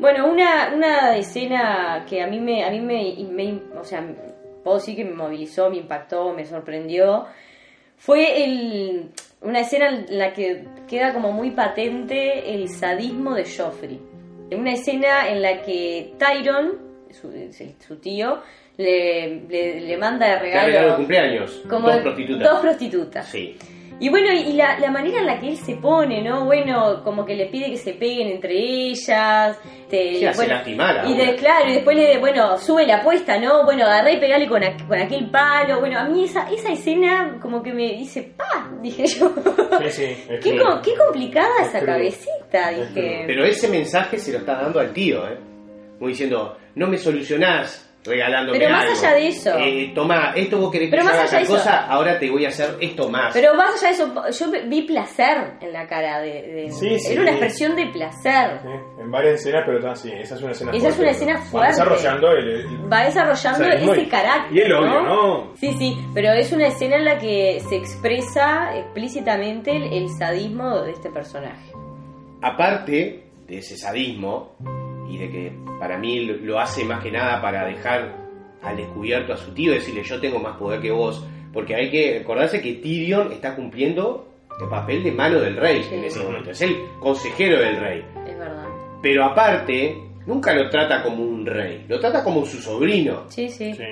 Bueno, 0.00 0.26
una, 0.28 0.72
una 0.74 1.16
escena 1.16 2.04
que 2.08 2.22
a 2.22 2.26
mí 2.26 2.40
me, 2.40 2.64
a 2.64 2.70
mí 2.70 2.80
me, 2.80 3.14
me- 3.30 3.78
o 3.78 3.84
sea, 3.84 4.02
puedo 4.64 4.78
decir 4.78 4.96
que 4.96 5.04
me 5.04 5.12
movilizó, 5.14 5.68
me 5.70 5.76
impactó, 5.76 6.32
me 6.32 6.44
sorprendió, 6.46 7.26
fue 7.98 8.44
el, 8.44 9.10
una 9.42 9.60
escena 9.60 9.88
en 9.90 10.18
la 10.18 10.32
que 10.32 10.64
queda 10.88 11.12
como 11.12 11.32
muy 11.32 11.50
patente 11.50 12.54
el 12.54 12.68
sadismo 12.70 13.34
de 13.34 13.44
Joffrey. 13.44 14.00
Una 14.52 14.72
escena 14.72 15.28
en 15.28 15.42
la 15.42 15.60
que 15.62 16.14
Tyron, 16.18 16.78
su, 17.10 17.30
su 17.86 17.96
tío, 17.96 18.40
le, 18.78 19.42
le, 19.48 19.80
le 19.80 19.96
manda 19.98 20.26
de 20.28 20.38
regalo, 20.38 20.66
regalado 20.66 20.96
cumpleaños. 20.96 21.62
como 21.68 21.88
dos 21.90 22.00
prostitutas. 22.00 22.50
dos 22.50 22.60
prostitutas. 22.60 23.26
Sí. 23.26 23.56
Y 24.00 24.08
bueno, 24.08 24.32
y 24.32 24.54
la, 24.54 24.78
la 24.78 24.90
manera 24.90 25.20
en 25.20 25.26
la 25.26 25.38
que 25.38 25.50
él 25.50 25.56
se 25.58 25.76
pone, 25.76 26.22
¿no? 26.22 26.46
Bueno, 26.46 27.04
como 27.04 27.24
que 27.26 27.34
le 27.36 27.46
pide 27.46 27.70
que 27.70 27.76
se 27.76 27.92
peguen 27.92 28.28
entre 28.28 28.54
ellas. 28.58 29.58
te- 29.90 30.16
Sí, 30.16 30.24
hace 30.24 30.38
bueno, 30.38 30.54
lastimar 30.54 31.06
y 31.06 31.14
de, 31.14 31.36
claro, 31.36 31.68
y 31.68 31.74
después 31.74 31.96
le, 31.96 32.16
bueno, 32.18 32.56
sube 32.56 32.86
la 32.86 32.96
apuesta, 32.96 33.38
¿no? 33.38 33.62
Bueno, 33.64 33.84
agarré 33.84 34.14
y 34.14 34.20
pegale 34.20 34.48
con, 34.48 34.62
aqu- 34.62 34.86
con 34.88 34.98
aquel 34.98 35.30
palo. 35.30 35.80
Bueno, 35.80 35.98
a 35.98 36.04
mí 36.04 36.24
esa, 36.24 36.50
esa 36.50 36.72
escena 36.72 37.38
como 37.42 37.62
que 37.62 37.74
me 37.74 37.92
dice, 37.92 38.32
¡pa! 38.36 38.70
Dije 38.80 39.06
yo. 39.06 39.34
Sí, 39.82 39.90
sí. 39.90 40.04
es 40.04 40.26
qué, 40.42 40.50
que- 40.52 40.58
co- 40.58 40.80
qué 40.82 40.94
complicada 40.96 41.50
Es 41.60 41.68
esa 41.68 41.78
crudo. 41.80 41.92
cabecita, 41.92 42.70
Es 42.72 42.94
dije. 42.94 43.24
Pero 43.26 43.44
ese 43.44 43.68
mensaje 43.68 44.16
se 44.18 44.32
lo 44.32 44.38
está 44.38 44.54
dando 44.62 44.80
al 44.80 44.94
tío, 44.94 45.28
¿eh? 45.28 45.36
Como 45.98 46.08
diciendo, 46.08 46.56
no 46.74 46.86
me 46.86 46.96
solucionás 46.96 47.89
regalándome 48.04 48.58
Pero 48.58 48.70
más 48.70 48.84
algo. 48.84 48.98
allá 48.98 49.14
de 49.14 49.28
eso. 49.28 49.50
Eh, 49.58 49.92
tomá, 49.94 50.32
esto 50.34 50.58
vos 50.58 50.70
querés 50.72 50.88
que 50.88 50.90
Pero 50.92 51.02
yo 51.02 51.08
más 51.08 51.14
haga 51.14 51.22
allá 51.24 51.30
tal 51.32 51.38
de 51.40 51.44
eso. 51.44 51.56
cosa, 51.56 51.86
ahora 51.86 52.18
te 52.18 52.30
voy 52.30 52.44
a 52.44 52.48
hacer 52.48 52.76
esto 52.80 53.08
más. 53.10 53.32
Pero 53.34 53.54
más 53.54 53.74
allá 53.74 53.88
de 53.88 53.94
eso, 54.30 54.46
yo 54.52 54.68
vi 54.68 54.82
placer 54.82 55.52
en 55.60 55.72
la 55.72 55.86
cara 55.86 56.20
de... 56.20 56.28
de- 56.42 56.70
Sí, 56.72 56.98
sí. 56.98 57.12
Era 57.12 57.22
una 57.22 57.30
expresión 57.32 57.76
de 57.76 57.86
placer. 57.88 58.60
Sí, 58.62 58.68
En 59.02 59.10
varias 59.10 59.34
escenas, 59.40 59.62
pero 59.66 59.80
tan- 59.80 59.96
sí, 59.96 60.10
esa 60.12 60.34
es 60.36 60.42
una 60.42 60.52
escena 60.52 60.70
Esa 60.72 60.88
es 60.88 60.94
fuerte, 60.96 61.02
una 61.02 61.10
escena 61.10 61.32
¿no? 61.34 61.38
Va 61.40 61.46
fuerte. 61.46 61.68
desarrollando 61.72 62.30
el, 62.32 62.48
el- 62.48 62.92
va 62.92 63.04
desarrollando 63.04 63.64
sadismo 63.64 63.92
ese 63.94 64.08
carácter. 64.08 64.56
Y 64.56 64.60
el 64.60 64.72
odio, 64.72 65.02
¿no? 65.02 65.52
Sí, 65.56 65.74
sí, 65.78 65.96
pero 66.14 66.32
es 66.32 66.52
una 66.52 66.66
escena 66.68 66.96
en 66.96 67.04
la 67.04 67.18
que 67.18 67.60
se 67.68 67.76
expresa 67.76 68.76
explícitamente 68.78 69.76
el, 69.76 69.92
el 69.92 70.08
sadismo 70.08 70.80
de 70.82 70.92
este 70.92 71.10
personaje. 71.10 71.70
Aparte 72.42 73.24
de 73.46 73.58
ese 73.58 73.76
sadismo, 73.76 74.56
y 75.10 75.18
de 75.18 75.30
que 75.30 75.52
para 75.78 75.98
mí 75.98 76.20
lo- 76.24 76.36
lo 76.36 76.58
hace 76.60 76.84
más 76.84 77.02
que 77.02 77.10
nada 77.10 77.40
para 77.42 77.64
dejar 77.66 78.16
al 78.62 78.76
descubierto 78.76 79.32
a 79.32 79.36
su 79.36 79.52
tío, 79.52 79.72
decirle 79.72 80.02
yo 80.04 80.20
tengo 80.20 80.38
más 80.38 80.56
poder 80.56 80.80
que 80.80 80.90
vos, 80.90 81.24
porque 81.52 81.74
hay 81.74 81.90
que 81.90 82.18
acordarse 82.20 82.60
que 82.60 82.74
Tyrion 82.74 83.32
está 83.32 83.54
cumpliendo 83.56 84.26
el 84.60 84.68
papel 84.68 85.02
de 85.02 85.12
mano 85.12 85.40
del 85.40 85.56
rey 85.56 85.82
Sí. 85.82 85.94
en 85.94 86.04
ese 86.04 86.22
momento, 86.22 86.50
es 86.50 86.60
el 86.62 86.76
consejero 87.00 87.58
del 87.58 87.76
rey. 87.78 88.04
Es 88.28 88.38
verdad. 88.38 88.66
Pero 89.02 89.24
aparte, 89.24 89.96
nunca 90.26 90.52
lo 90.54 90.68
trata 90.68 91.02
como 91.02 91.22
un 91.24 91.46
rey, 91.46 91.86
lo 91.88 91.98
trata 91.98 92.22
como 92.22 92.44
su 92.44 92.58
sobrino. 92.60 93.24
Sí, 93.28 93.48
sí. 93.48 93.72
Sí. 93.74 93.82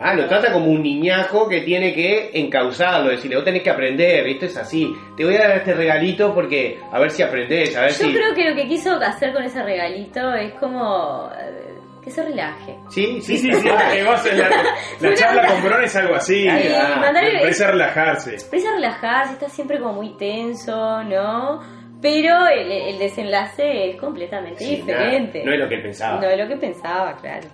Ah, 0.00 0.14
lo 0.14 0.26
trata 0.26 0.52
como 0.52 0.66
un 0.66 0.82
niñajo 0.82 1.48
que 1.48 1.62
tiene 1.62 1.92
que 1.94 2.30
encauzarlo, 2.34 3.10
decirle, 3.10 3.36
vos 3.36 3.44
tenés 3.44 3.62
que 3.62 3.70
aprender, 3.70 4.26
esto 4.28 4.46
es 4.46 4.56
así. 4.56 4.94
Te 5.16 5.24
voy 5.24 5.34
a 5.36 5.48
dar 5.48 5.56
este 5.58 5.74
regalito 5.74 6.32
porque 6.34 6.78
a 6.92 6.98
ver 7.00 7.10
si 7.10 7.22
aprendés, 7.22 7.76
a 7.76 7.82
ver 7.82 7.90
Yo 7.90 7.96
si... 8.06 8.12
creo 8.14 8.34
que 8.34 8.48
lo 8.50 8.54
que 8.56 8.68
quiso 8.68 8.94
hacer 8.94 9.32
con 9.32 9.42
ese 9.42 9.62
regalito 9.62 10.32
es 10.34 10.52
como 10.54 11.30
eh, 11.38 11.74
que 12.04 12.10
se 12.10 12.22
relaje. 12.24 12.76
Sí, 12.90 13.20
Sí, 13.20 13.36
sí, 13.38 13.52
sí. 13.52 13.68
la, 15.00 15.14
charla 15.14 15.46
con 15.46 15.62
Bron 15.64 15.82
es 15.84 15.96
algo 15.96 16.14
así. 16.14 16.42
Sí, 16.42 16.48
ah, 16.48 17.00
mandarle- 17.00 17.38
empieza 17.40 17.68
a 17.68 17.70
relajarse. 17.72 18.34
Empieza 18.36 18.68
a 18.70 18.74
relajarse, 18.74 19.32
está 19.34 19.48
siempre 19.48 19.78
como 19.78 19.94
muy 19.94 20.16
tenso, 20.16 21.02
¿no? 21.04 21.60
Pero 22.00 22.46
el, 22.46 22.70
el 22.70 22.98
desenlace 22.98 23.90
es 23.90 23.96
completamente 23.96 24.64
Sí, 24.64 24.76
diferente. 24.76 25.38
nada, 25.40 25.46
no 25.46 25.52
es 25.54 25.58
lo 25.60 25.68
que 25.68 25.78
pensaba. 25.78 26.20
No 26.20 26.28
es 26.28 26.38
lo 26.38 26.46
que 26.48 26.56
pensaba, 26.56 27.16
claro. 27.16 27.48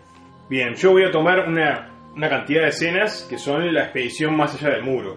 Bien, 0.50 0.74
yo 0.74 0.90
voy 0.92 1.04
a 1.04 1.10
tomar 1.10 1.48
una, 1.48 1.88
una 2.14 2.28
cantidad 2.28 2.62
de 2.62 2.68
escenas 2.68 3.26
que 3.28 3.38
son 3.38 3.72
la 3.72 3.84
expedición 3.84 4.36
más 4.36 4.54
allá 4.54 4.74
del 4.74 4.84
muro. 4.84 5.16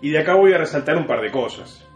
Y 0.00 0.10
de 0.10 0.18
acá 0.18 0.34
voy 0.34 0.52
a 0.52 0.58
resaltar 0.58 0.96
un 0.96 1.06
par 1.06 1.20
de 1.20 1.30
cosas. 1.30 1.88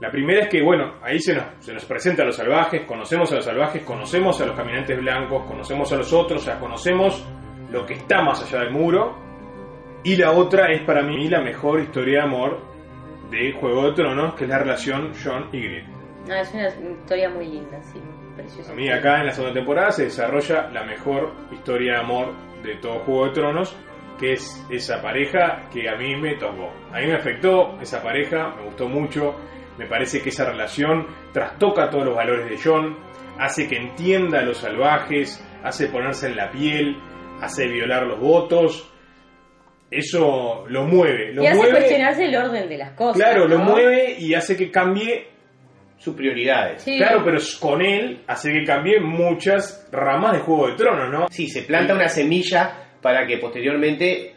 La 0.00 0.10
primera 0.10 0.44
es 0.44 0.48
que, 0.48 0.62
bueno, 0.62 0.94
ahí 1.02 1.18
se 1.18 1.34
nos, 1.34 1.44
se 1.58 1.74
nos 1.74 1.84
presenta 1.84 2.22
a 2.22 2.26
los 2.26 2.36
salvajes, 2.36 2.86
conocemos 2.86 3.30
a 3.32 3.36
los 3.36 3.44
salvajes, 3.44 3.82
conocemos 3.82 4.40
a 4.40 4.46
los 4.46 4.56
caminantes 4.56 4.98
blancos, 4.98 5.44
conocemos 5.46 5.92
a 5.92 5.96
los 5.96 6.10
otros, 6.14 6.40
o 6.40 6.44
sea, 6.46 6.58
conocemos 6.58 7.22
lo 7.70 7.84
que 7.84 7.94
está 7.94 8.22
más 8.22 8.42
allá 8.42 8.64
del 8.64 8.72
muro. 8.72 9.18
Y 10.02 10.16
la 10.16 10.32
otra 10.32 10.72
es 10.72 10.80
para 10.82 11.02
mí 11.02 11.28
la 11.28 11.42
mejor 11.42 11.80
historia 11.80 12.20
de 12.20 12.26
amor 12.26 12.60
de 13.30 13.52
Juego 13.52 13.88
de 13.88 13.92
Tronos, 13.92 14.34
que 14.34 14.44
es 14.44 14.50
la 14.50 14.58
relación 14.58 15.12
John 15.22 15.50
y 15.52 15.60
Grit. 15.60 15.84
Ah, 16.30 16.40
es 16.40 16.52
una 16.54 16.68
historia 16.92 17.28
muy 17.28 17.46
linda, 17.46 17.82
sí, 17.82 18.00
preciosa. 18.34 18.72
A 18.72 18.74
mí 18.74 18.88
acá 18.88 19.20
en 19.20 19.26
la 19.26 19.32
segunda 19.32 19.54
temporada 19.54 19.92
se 19.92 20.04
desarrolla 20.04 20.70
la 20.70 20.84
mejor 20.84 21.32
historia 21.52 21.92
de 21.92 21.98
amor 21.98 22.34
de 22.62 22.76
todo 22.76 23.00
Juego 23.00 23.26
de 23.26 23.32
Tronos, 23.32 23.76
que 24.18 24.32
es 24.34 24.66
esa 24.70 25.00
pareja 25.00 25.68
que 25.72 25.88
a 25.88 25.96
mí 25.96 26.14
me 26.16 26.36
tocó. 26.36 26.70
A 26.92 27.00
mí 27.00 27.06
me 27.06 27.14
afectó 27.14 27.78
esa 27.80 28.02
pareja, 28.02 28.54
me 28.56 28.64
gustó 28.64 28.88
mucho, 28.88 29.34
me 29.78 29.86
parece 29.86 30.20
que 30.20 30.28
esa 30.28 30.44
relación 30.44 31.06
trastoca 31.32 31.88
todos 31.88 32.04
los 32.04 32.14
valores 32.14 32.48
de 32.50 32.58
John, 32.62 32.98
hace 33.38 33.66
que 33.66 33.76
entienda 33.76 34.40
a 34.40 34.42
los 34.42 34.58
salvajes, 34.58 35.42
hace 35.64 35.86
ponerse 35.88 36.28
en 36.28 36.36
la 36.36 36.50
piel, 36.50 36.98
hace 37.40 37.66
violar 37.66 38.04
los 38.06 38.20
votos. 38.20 38.86
Eso 39.90 40.66
lo 40.68 40.84
mueve, 40.84 41.32
lo 41.32 41.42
y 41.42 41.46
hace 41.46 41.56
mueve. 41.56 41.72
cuestionarse 41.72 42.24
el 42.26 42.36
orden 42.36 42.68
de 42.68 42.78
las 42.78 42.92
cosas. 42.92 43.16
Claro, 43.16 43.48
lo 43.48 43.58
mueve 43.58 44.16
y 44.18 44.34
hace 44.34 44.56
que 44.56 44.70
cambie 44.70 45.29
Sus 46.00 46.16
prioridades. 46.16 46.82
Sí. 46.82 46.96
Claro, 46.96 47.22
pero 47.24 47.38
con 47.60 47.80
él 47.82 48.22
hace 48.26 48.52
que 48.52 48.64
cambie 48.64 48.98
muchas 49.00 49.86
ramas 49.92 50.32
de 50.32 50.38
Juego 50.40 50.68
de 50.68 50.74
Tronos, 50.74 51.10
¿no? 51.12 51.28
Sí, 51.28 51.46
se 51.48 51.62
planta 51.62 51.94
una 51.94 52.08
semilla 52.08 52.88
para 53.00 53.24
que 53.26 53.36
posteriormente 53.38 54.34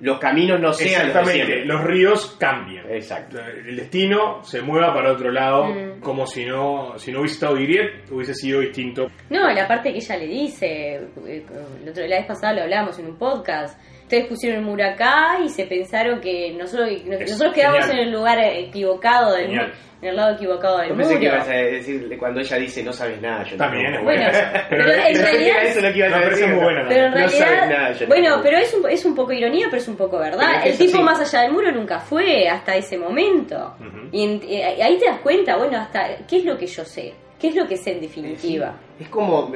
los 0.00 0.18
caminos 0.18 0.60
no 0.60 0.74
sean 0.74 1.06
los 1.06 1.14
de 1.14 1.20
Exactamente, 1.20 1.64
los 1.64 1.82
ríos 1.84 2.36
cambian. 2.38 2.84
Exacto. 2.90 3.38
El 3.40 3.76
destino 3.76 4.42
se 4.44 4.60
mueva 4.60 4.92
para 4.92 5.12
otro 5.12 5.30
lado, 5.32 5.68
Mm. 5.68 6.00
como 6.00 6.26
si 6.26 6.44
no, 6.44 6.98
si 6.98 7.10
no 7.12 7.20
hubiese 7.20 7.36
estado 7.36 7.56
Diriet, 7.56 8.10
hubiese 8.10 8.34
sido 8.34 8.60
distinto. 8.60 9.06
No, 9.30 9.50
la 9.50 9.66
parte 9.66 9.92
que 9.92 9.98
ella 9.98 10.16
le 10.18 10.26
dice, 10.26 11.00
eh, 11.26 11.46
la 11.84 12.16
vez 12.18 12.26
pasada 12.26 12.52
lo 12.52 12.62
hablamos 12.64 12.98
en 12.98 13.06
un 13.06 13.16
podcast. 13.16 13.80
Ustedes 14.06 14.26
pusieron 14.28 14.60
el 14.60 14.64
muro 14.64 14.84
acá 14.84 15.38
y 15.44 15.48
se 15.48 15.66
pensaron 15.66 16.20
que 16.20 16.52
nosotros, 16.56 16.88
nosotros 17.04 17.52
quedamos 17.52 17.80
genial. 17.86 17.98
en 18.00 18.06
el 18.06 18.12
lugar 18.12 18.38
equivocado 18.38 19.34
del 19.34 19.46
Genial. 19.46 19.66
muro, 19.66 19.76
en 20.00 20.08
el 20.10 20.16
lado 20.16 20.34
equivocado 20.36 20.78
del 20.78 20.88
Yo 20.90 20.94
muro. 20.94 21.08
pensé 21.08 21.20
que 21.20 21.26
ibas 21.26 21.48
a 21.48 21.52
decir 21.52 22.16
cuando 22.16 22.40
ella 22.40 22.56
dice 22.58 22.82
no 22.84 22.92
sabes 22.92 23.20
nada. 23.20 23.42
Yo 23.42 23.56
También 23.56 23.90
no 23.90 23.98
es 23.98 24.04
Bueno, 24.04 24.22
buena. 24.30 24.66
pero 24.70 24.84
Pero 24.84 24.92
en 24.92 25.22
realidad- 25.22 25.22
lo 25.24 25.92
que 25.92 26.04
a 26.04 26.08
No, 26.08 26.20
decir, 26.30 26.44
es 26.44 26.50
muy. 26.54 26.58
Pero 26.88 27.04
en 27.06 27.10
No 27.10 27.16
realidad, 27.16 27.46
sabe 27.46 27.66
nada, 27.68 27.92
yo 27.92 28.00
no 28.02 28.06
bueno, 28.14 28.40
pero 28.44 28.58
es 28.58 28.74
un, 28.74 28.88
es 28.90 29.04
un 29.04 29.14
poco 29.16 29.32
ironía, 29.32 29.66
pero 29.70 29.82
es 29.82 29.88
un 29.88 29.96
poco 29.96 30.18
verdad. 30.20 30.64
El 30.64 30.78
tipo 30.78 31.02
más 31.02 31.20
allá 31.20 31.42
del 31.42 31.52
muro 31.52 31.72
nunca 31.72 31.98
fue 31.98 32.48
hasta 32.48 32.76
ese 32.76 32.96
momento. 32.98 33.74
Y 34.12 34.22
en- 34.22 34.40
eh, 34.48 34.82
ahí 34.84 34.98
te 34.98 35.06
das 35.06 35.18
cuenta, 35.18 35.56
bueno, 35.56 35.78
hasta 35.78 36.16
qué 36.28 36.36
es 36.38 36.44
lo 36.44 36.56
que 36.56 36.68
yo 36.68 36.84
sé, 36.84 37.12
qué 37.40 37.48
es 37.48 37.56
lo 37.56 37.66
que 37.66 37.76
sé 37.76 37.90
en 37.90 38.02
definitiva. 38.02 38.78
Es 39.00 39.08
como, 39.08 39.50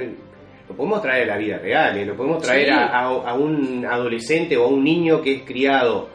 lo 0.71 0.77
podemos 0.77 1.03
traer 1.03 1.25
a 1.29 1.35
la 1.35 1.37
vida 1.37 1.59
real, 1.59 1.99
eh, 1.99 2.05
lo 2.07 2.15
podemos 2.17 2.41
traer 2.43 2.67
Sí. 2.67 2.71
a, 2.71 2.87
a- 2.87 3.31
a 3.31 3.35
un 3.35 3.85
adolescente 3.85 4.57
o 4.57 4.65
a 4.65 4.69
un 4.69 4.85
niño 4.85 5.21
que 5.21 5.35
es 5.35 5.43
criado 5.43 6.09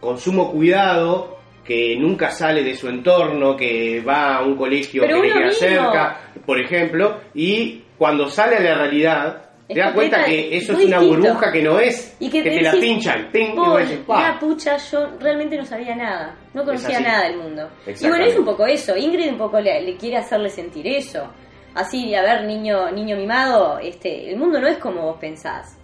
con 0.00 0.16
sumo 0.18 0.52
cuidado, 0.52 1.36
que 1.64 1.96
nunca 1.98 2.30
sale 2.30 2.62
de 2.62 2.74
su 2.76 2.88
entorno, 2.88 3.56
que 3.56 4.00
va 4.06 4.36
a 4.36 4.42
un 4.44 4.56
colegio 4.56 5.02
Pero 5.02 5.20
que 5.20 5.26
le 5.28 5.32
queda 5.34 5.50
cerca, 5.50 6.20
por 6.46 6.60
ejemplo, 6.60 7.18
y 7.34 7.82
cuando 7.98 8.28
sale 8.28 8.56
a 8.56 8.60
la 8.60 8.74
realidad, 8.76 9.42
te 9.66 9.80
das 9.80 9.92
cuenta 9.92 10.24
que 10.24 10.56
eso 10.56 10.74
es 10.74 10.84
una 10.84 11.00
distinto. 11.00 11.22
burbuja 11.28 11.50
que 11.50 11.62
no 11.62 11.80
es, 11.80 12.16
Y 12.20 12.30
que, 12.30 12.44
que 12.44 12.50
te 12.50 12.62
la 12.62 12.70
pinchan, 12.72 13.30
ping, 13.32 13.50
y 13.54 13.56
"Vos, 13.56 13.66
vos 13.68 13.78
decís, 13.80 13.98
"Pa". 14.06 14.16
mira, 14.18 14.38
pucha, 14.38 14.76
yo 14.76 15.08
realmente 15.18 15.56
no 15.56 15.64
sabía 15.64 15.96
nada, 15.96 16.36
no 16.54 16.64
conocía 16.64 17.00
nada 17.00 17.24
del 17.24 17.38
mundo. 17.38 17.68
Y 17.84 18.06
bueno, 18.08 18.24
es 18.26 18.38
un 18.38 18.44
poco 18.44 18.64
eso, 18.66 18.96
Ingrid 18.96 19.30
un 19.32 19.38
poco 19.38 19.58
le, 19.58 19.82
le 19.82 19.96
quiere 19.96 20.18
hacerle 20.18 20.48
sentir 20.50 20.86
eso. 20.86 21.26
Así, 21.76 22.14
a 22.14 22.22
ver, 22.22 22.44
niño, 22.44 22.90
niño 22.90 23.16
mimado, 23.16 23.78
este, 23.78 24.30
el 24.30 24.38
mundo 24.38 24.60
no 24.60 24.66
es 24.66 24.78
como 24.78 25.02
vos 25.02 25.18
pensás. 25.20 25.76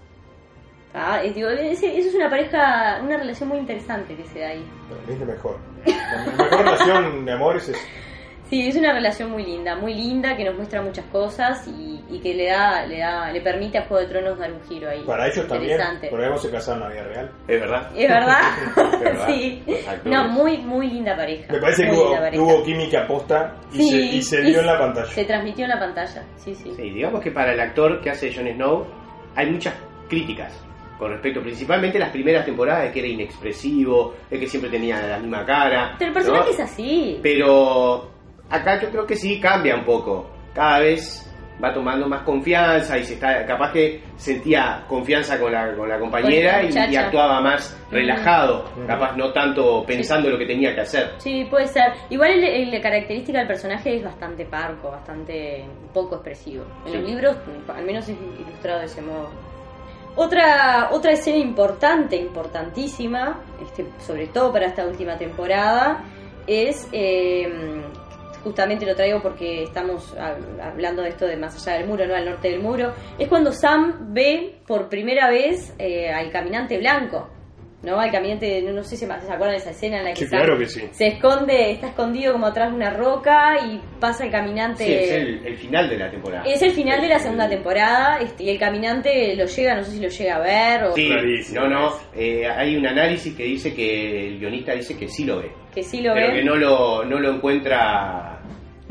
Ah, 0.94 1.22
eh, 1.22 1.32
digo, 1.32 1.49
ese- 1.50 1.96
eso 1.99 2.08
es 2.08 2.14
una 2.14 2.28
pareja, 2.28 2.99
una 3.02 3.16
relación 3.16 3.49
muy 3.49 3.58
interesante 3.58 4.14
que 4.16 4.25
se 4.26 4.40
da 4.40 4.49
ahí. 4.49 4.64
Es 5.08 5.18
mejor. 5.20 5.58
La 5.87 6.25
mejor 6.32 6.58
relación 6.64 7.25
de 7.25 7.32
amor 7.32 7.56
es. 7.56 7.72
Sí, 8.52 8.68
es 8.68 8.76
una 8.76 8.92
relación 8.92 9.30
muy 9.30 9.47
linda, 9.47 9.76
muy 9.76 9.94
linda, 9.94 10.37
que 10.37 10.44
nos 10.44 10.54
muestra 10.54 10.82
muchas 10.82 11.06
cosas 11.06 11.66
y, 11.66 12.04
y 12.11 12.21
que 12.21 12.35
le 12.35 12.49
da, 12.49 12.85
le 12.85 12.99
da, 12.99 13.32
le 13.32 13.40
permite 13.40 13.78
a 13.78 13.87
Juego 13.87 14.02
de 14.02 14.11
Tronos 14.11 14.38
dar 14.38 14.52
un 14.52 14.62
giro 14.68 14.90
ahí. 14.90 15.02
Para 15.06 15.26
ellos 15.26 15.49
también, 15.49 15.80
por 16.11 16.23
algo 16.23 16.37
se 16.37 16.50
casaron 16.50 16.82
en 16.82 16.88
la 16.90 16.94
vida 16.94 17.04
real. 17.14 17.30
Es 17.49 17.61
verdad. 17.62 17.90
¿Es 17.97 18.09
verdad? 18.11 18.40
Es 18.92 19.00
verdad. 19.00 19.26
sí. 19.35 19.64
No, 20.04 20.28
muy, 20.28 20.59
muy 20.59 20.87
linda 20.87 21.16
pareja. 21.16 21.50
Me 21.50 21.61
parece 21.61 21.85
que 21.85 21.92
hubo, 21.92 22.44
hubo 22.44 22.62
química 22.62 23.06
posta 23.06 23.56
y, 23.73 23.78
Sí, 23.78 23.90
se, 23.90 23.97
y 23.97 24.23
se 24.23 24.40
vio 24.42 24.61
en 24.61 24.66
la 24.66 24.78
pantalla. 24.78 25.11
Se 25.11 25.25
transmitió 25.25 25.64
en 25.64 25.71
la 25.71 25.78
pantalla, 25.78 26.23
sí, 26.37 26.54
sí. 26.54 26.75
Sí, 26.76 26.90
digamos 26.90 27.23
que 27.23 27.30
para 27.30 27.54
el 27.54 27.61
actor 27.61 28.02
que 28.02 28.11
hace 28.11 28.35
Jon 28.35 28.49
Snow 28.49 28.87
hay 29.35 29.50
muchas 29.50 29.73
críticas 30.11 30.52
con 30.99 31.11
respecto 31.11 31.40
principalmente 31.40 31.97
a 31.97 32.02
las 32.02 32.11
primeras 32.11 32.44
temporadas 32.44 32.85
de 32.85 32.92
que 32.92 33.00
era 33.00 33.09
inexpresivo, 33.09 34.14
de 34.30 34.38
que 34.38 34.47
siempre 34.47 34.71
tenía 34.71 35.04
la 35.04 35.18
misma 35.18 35.44
cara. 35.44 35.97
Pero 35.99 36.11
el 36.11 36.14
personaje 36.14 36.44
¿no? 36.44 36.50
es 36.50 36.61
así. 36.61 37.18
Pero 37.23 38.12
acá 38.50 38.80
yo 38.80 38.90
creo 38.90 39.06
que 39.06 39.16
sí 39.16 39.40
cambia 39.40 39.75
un 39.75 39.84
poco. 39.84 40.30
Cada 40.54 40.80
vez 40.80 41.28
va 41.62 41.72
tomando 41.72 42.08
más 42.08 42.22
confianza 42.22 42.99
y 42.99 43.04
se 43.04 43.14
está 43.14 43.46
capaz 43.46 43.72
que 43.72 44.02
sentía 44.16 44.84
confianza 44.88 45.38
con 45.38 45.52
la, 45.52 45.75
con 45.76 45.88
la 45.88 45.99
compañera 45.99 46.61
Con 46.62 46.75
la 46.75 46.90
y, 46.90 46.96
actuaba 46.96 47.40
más 47.40 47.78
relajado, 47.90 48.64
capaz 48.87 49.16
no 49.16 49.32
tanto 49.32 49.84
pensando 49.87 50.28
lo 50.28 50.38
que 50.38 50.46
tenía 50.46 50.75
que 50.75 50.80
hacer. 50.80 51.11
Sí, 51.18 51.46
puede 51.49 51.68
ser. 51.68 51.92
Igual 52.11 52.40
la 52.70 52.80
característica 52.80 53.38
del 53.38 53.46
personaje 53.46 53.96
es 53.96 54.02
bastante 54.04 54.44
parco, 54.44 54.90
bastante 54.90 55.64
poco 55.94 56.16
expresivo. 56.16 56.64
En 56.87 56.92
Sí. 56.92 56.99
los 56.99 57.08
libros, 57.08 57.37
al 57.75 57.84
menos 57.84 58.08
es 58.08 58.16
ilustrado 58.40 58.80
de 58.80 58.87
ese 58.87 59.02
modo. 59.02 59.30
Otra, 60.14 60.88
otra 60.90 61.12
escena 61.12 61.38
importante, 61.38 62.16
importantísima, 62.16 63.40
este, 63.62 63.87
sobre 63.99 64.26
todo 64.26 64.52
para 64.52 64.66
esta 64.66 64.84
última 64.87 65.16
temporada, 65.16 66.04
es, 66.46 66.88
eh, 66.92 67.82
justamente 68.42 68.84
lo 68.87 68.94
traigo 68.94 69.20
porque 69.22 69.62
estamos 69.64 70.16
hab- 70.16 70.61
hablando 70.62 71.02
de 71.02 71.11
esto 71.11 71.26
de 71.26 71.37
más 71.37 71.54
allá 71.66 71.78
del 71.78 71.88
muro, 71.88 72.06
no 72.06 72.14
al 72.14 72.25
norte 72.25 72.49
del 72.50 72.61
muro, 72.61 72.92
es 73.18 73.28
cuando 73.28 73.52
Sam 73.52 74.12
ve 74.12 74.56
por 74.66 74.88
primera 74.88 75.30
vez 75.30 75.75
eh, 75.78 76.11
al 76.12 76.30
caminante 76.30 76.78
blanco. 76.78 77.28
¿No? 77.82 77.98
Al 77.98 78.12
caminante, 78.12 78.62
no, 78.62 78.70
no 78.72 78.84
sé 78.84 78.90
si 78.96 79.04
se 79.06 79.12
acuerdan 79.12 79.50
de 79.50 79.56
esa 79.56 79.70
escena 79.70 79.98
en 79.98 80.04
la 80.04 80.10
que 80.12 80.20
Sí, 80.20 80.26
Sam 80.28 80.38
claro 80.38 80.56
que 80.56 80.66
sí. 80.66 80.82
se 80.92 81.06
esconde, 81.08 81.72
está 81.72 81.88
escondido 81.88 82.32
como 82.34 82.46
atrás 82.46 82.70
de 82.70 82.76
una 82.76 82.90
roca 82.90 83.56
y 83.66 83.80
pasa 83.98 84.24
el 84.24 84.30
caminante. 84.30 84.84
Sí, 84.84 84.92
es 84.92 85.10
el, 85.10 85.44
el 85.46 85.56
final 85.56 85.88
de 85.88 85.98
la 85.98 86.08
temporada. 86.08 86.44
Es 86.46 86.62
el 86.62 86.70
final 86.70 87.00
de 87.00 87.08
la 87.08 87.18
segunda 87.18 87.44
El- 87.46 87.50
temporada 87.50 88.18
este, 88.20 88.44
y 88.44 88.50
el 88.50 88.58
caminante 88.60 89.34
lo 89.34 89.46
llega, 89.46 89.74
no 89.74 89.82
sé 89.82 89.90
si 89.90 90.00
lo 90.00 90.08
llega 90.08 90.36
a 90.36 90.40
ver 90.40 90.84
o 90.84 90.92
Sí, 90.92 91.10
no, 91.54 91.68
no. 91.68 91.92
eh, 92.14 92.46
hay 92.46 92.76
un 92.76 92.86
análisis 92.86 93.34
que 93.34 93.42
dice 93.42 93.74
que 93.74 94.28
el 94.28 94.38
guionista 94.38 94.74
dice 94.74 94.96
que 94.96 95.08
sí 95.08 95.24
lo 95.24 95.38
ve, 95.40 95.50
que 95.74 95.82
sí 95.82 96.02
lo 96.02 96.14
pero 96.14 96.28
ve, 96.28 96.34
que 96.34 96.44
no 96.44 96.54
lo, 96.54 97.04
no 97.04 97.18
lo 97.18 97.34
encuentra 97.34 98.38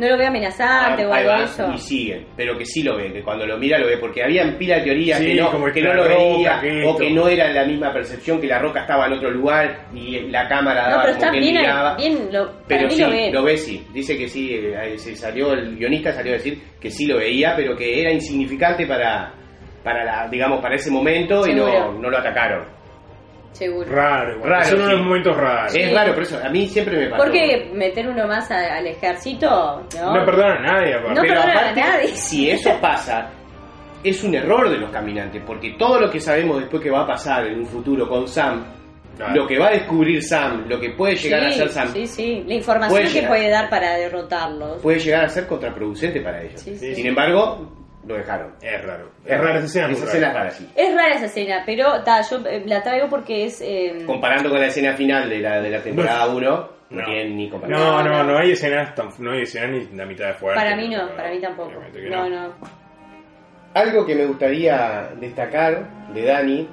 no 0.01 0.07
lo 0.09 0.17
ve 0.17 0.25
amenazante 0.25 1.05
o 1.05 1.13
algo 1.13 1.29
va, 1.29 1.37
de 1.37 1.43
eso. 1.45 1.71
y 1.73 1.77
siguen, 1.77 2.25
pero 2.35 2.57
que 2.57 2.65
sí 2.65 2.81
lo 2.83 2.97
ve, 2.97 3.13
que 3.13 3.21
cuando 3.23 3.45
lo 3.45 3.57
mira 3.57 3.77
lo 3.77 3.85
ve, 3.87 3.97
porque 3.97 4.23
había 4.23 4.43
pila 4.57 4.77
de 4.77 4.81
teorías 4.81 5.19
Sí, 5.19 5.25
que 5.27 5.35
no, 5.35 5.51
como 5.51 5.65
que 5.67 5.73
que 5.73 5.81
no 5.83 5.93
lo 5.93 6.03
roca, 6.05 6.15
veía, 6.17 6.59
que 6.61 6.83
o 6.87 6.97
que 6.97 7.09
no 7.11 7.27
era 7.27 7.49
la 7.53 7.63
misma 7.65 7.93
percepción, 7.93 8.41
que 8.41 8.47
la 8.47 8.59
roca 8.59 8.81
estaba 8.81 9.05
en 9.05 9.13
otro 9.13 9.29
lugar 9.29 9.85
y 9.93 10.19
la 10.29 10.47
cámara 10.47 10.83
No, 10.85 10.89
daba 10.89 11.03
pero 11.03 11.13
como 11.13 11.25
está 11.25 11.31
que 11.31 11.39
bien, 11.39 11.55
miraba. 11.55 11.95
bien 11.95 12.29
lo, 12.31 12.45
para 12.47 12.65
Pero 12.67 12.89
sí, 12.89 13.01
lo 13.01 13.09
ve. 13.11 13.31
lo 13.31 13.43
ve 13.43 13.57
sí, 13.57 13.85
dice 13.93 14.17
que 14.17 14.27
sí, 14.27 14.53
eh, 14.55 14.97
se 14.97 15.15
salió, 15.15 15.53
el 15.53 15.77
guionista 15.77 16.11
salió 16.11 16.31
a 16.33 16.37
decir 16.37 16.59
que 16.81 16.89
sí 16.89 17.05
lo 17.05 17.17
veía, 17.17 17.53
pero 17.55 17.75
que 17.77 18.01
era 18.01 18.11
insignificante 18.11 18.87
para, 18.87 19.31
para 19.83 20.03
la, 20.03 20.27
digamos, 20.29 20.59
para 20.61 20.75
ese 20.75 20.89
momento 20.89 21.47
y 21.47 21.53
no, 21.53 21.93
no 21.93 22.09
lo 22.09 22.17
atacaron. 22.17 22.65
Seguro. 23.51 23.89
Raro, 23.91 24.35
igual. 24.35 24.49
Raro, 24.49 24.65
Son 24.65 24.81
unos 24.81 24.91
sí. 24.97 25.03
momentos 25.03 25.37
raros. 25.37 25.75
Es 25.75 25.93
raro, 25.93 26.13
por 26.13 26.23
eso 26.23 26.39
a 26.43 26.49
mí 26.49 26.67
siempre 26.67 26.97
me 26.97 27.09
pasó. 27.09 27.23
Porque 27.23 27.69
meter 27.73 28.07
uno 28.07 28.27
más 28.27 28.49
a- 28.49 28.77
al 28.77 28.87
ejército, 28.87 29.83
¿no? 29.99 30.15
No 30.15 30.25
perdonan 30.25 30.57
a 30.65 30.73
nadie, 30.73 30.93
aparte. 30.95 31.15
No 31.15 31.21
Pero 31.21 31.33
perdonan 31.33 31.57
a 31.57 31.61
aparte, 31.61 31.81
nadie. 31.81 32.07
si 32.15 32.49
eso 32.49 32.77
pasa, 32.81 33.29
es 34.03 34.23
un 34.23 34.33
error 34.33 34.69
de 34.69 34.77
los 34.77 34.89
caminantes, 34.89 35.43
porque 35.45 35.75
todo 35.77 35.99
lo 35.99 36.09
que 36.09 36.19
sabemos 36.19 36.59
después 36.59 36.81
que 36.81 36.89
va 36.89 37.01
a 37.03 37.07
pasar 37.07 37.45
en 37.47 37.59
un 37.59 37.65
futuro 37.67 38.07
con 38.07 38.27
Sam, 38.27 38.65
Claro. 39.17 39.35
lo 39.41 39.45
que 39.47 39.59
va 39.59 39.67
a 39.67 39.71
descubrir 39.71 40.23
Sam, 40.23 40.65
lo 40.69 40.79
que 40.79 40.91
puede 40.91 41.15
llegar 41.17 41.43
a 41.45 41.51
ser 41.51 41.69
Sam, 41.69 41.89
sí, 41.93 42.07
sí. 42.07 42.43
La 42.47 42.53
información 42.55 42.97
Puede 42.97 43.07
que 43.09 43.13
llegar. 43.19 43.29
puede 43.29 43.49
dar 43.49 43.69
para 43.69 43.95
derrotarlos. 43.97 44.81
puede 44.81 44.99
llegar 44.99 45.25
a 45.25 45.29
ser 45.29 45.45
contraproducente 45.45 46.21
para 46.21 46.41
ellos. 46.41 46.61
Sí, 46.61 46.75
sí. 46.77 46.95
Sin 46.95 47.05
embargo, 47.07 47.69
lo 48.07 48.15
dejaron. 48.15 48.53
Es 48.61 48.83
raro. 48.85 49.11
Es 49.25 49.37
rara 49.39 49.55
esa 49.57 49.65
escena. 49.65 49.89
Esa 49.91 50.05
escena 50.05 50.27
es 50.29 50.33
rara. 50.33 50.49
sí. 50.51 50.69
Es 50.75 50.95
rara 50.95 51.15
esa 51.15 51.25
escena, 51.25 51.63
pero 51.65 52.03
ta, 52.03 52.21
yo 52.21 52.37
eh, 52.47 52.63
la 52.65 52.81
traigo 52.81 53.09
porque 53.09 53.45
es... 53.45 53.61
eh, 53.61 54.03
Comparando 54.05 54.49
con 54.49 54.59
la 54.59 54.67
escena 54.67 54.93
final 54.93 55.29
de 55.29 55.39
la, 55.39 55.61
de 55.61 55.69
la 55.69 55.81
temporada 55.81 56.27
1, 56.27 56.39
no, 56.41 56.69
No. 56.89 57.05
tienen 57.05 57.35
ni 57.37 57.49
comparación. 57.49 57.87
No, 57.87 58.03
No, 58.03 58.23
no, 58.23 58.37
hay 58.39 58.51
escenas, 58.51 58.93
tan, 58.95 59.09
no 59.19 59.31
hay 59.31 59.43
escenas 59.43 59.69
ni 59.71 59.95
la 59.97 60.05
mitad 60.05 60.27
de 60.27 60.33
fuerte. 60.33 60.59
para 60.59 60.75
mí 60.75 60.89
no, 60.89 61.09
para 61.15 61.29
mí 61.29 61.39
tampoco. 61.39 61.69
Obviamente 61.69 62.01
que 62.01 62.09
No, 62.09 62.29
no. 62.29 62.53
Algo 63.73 64.05
que 64.05 64.15
me 64.15 64.25
gustaría 64.25 65.09
destacar 65.19 65.87
de 66.13 66.25
Dani 66.25 66.67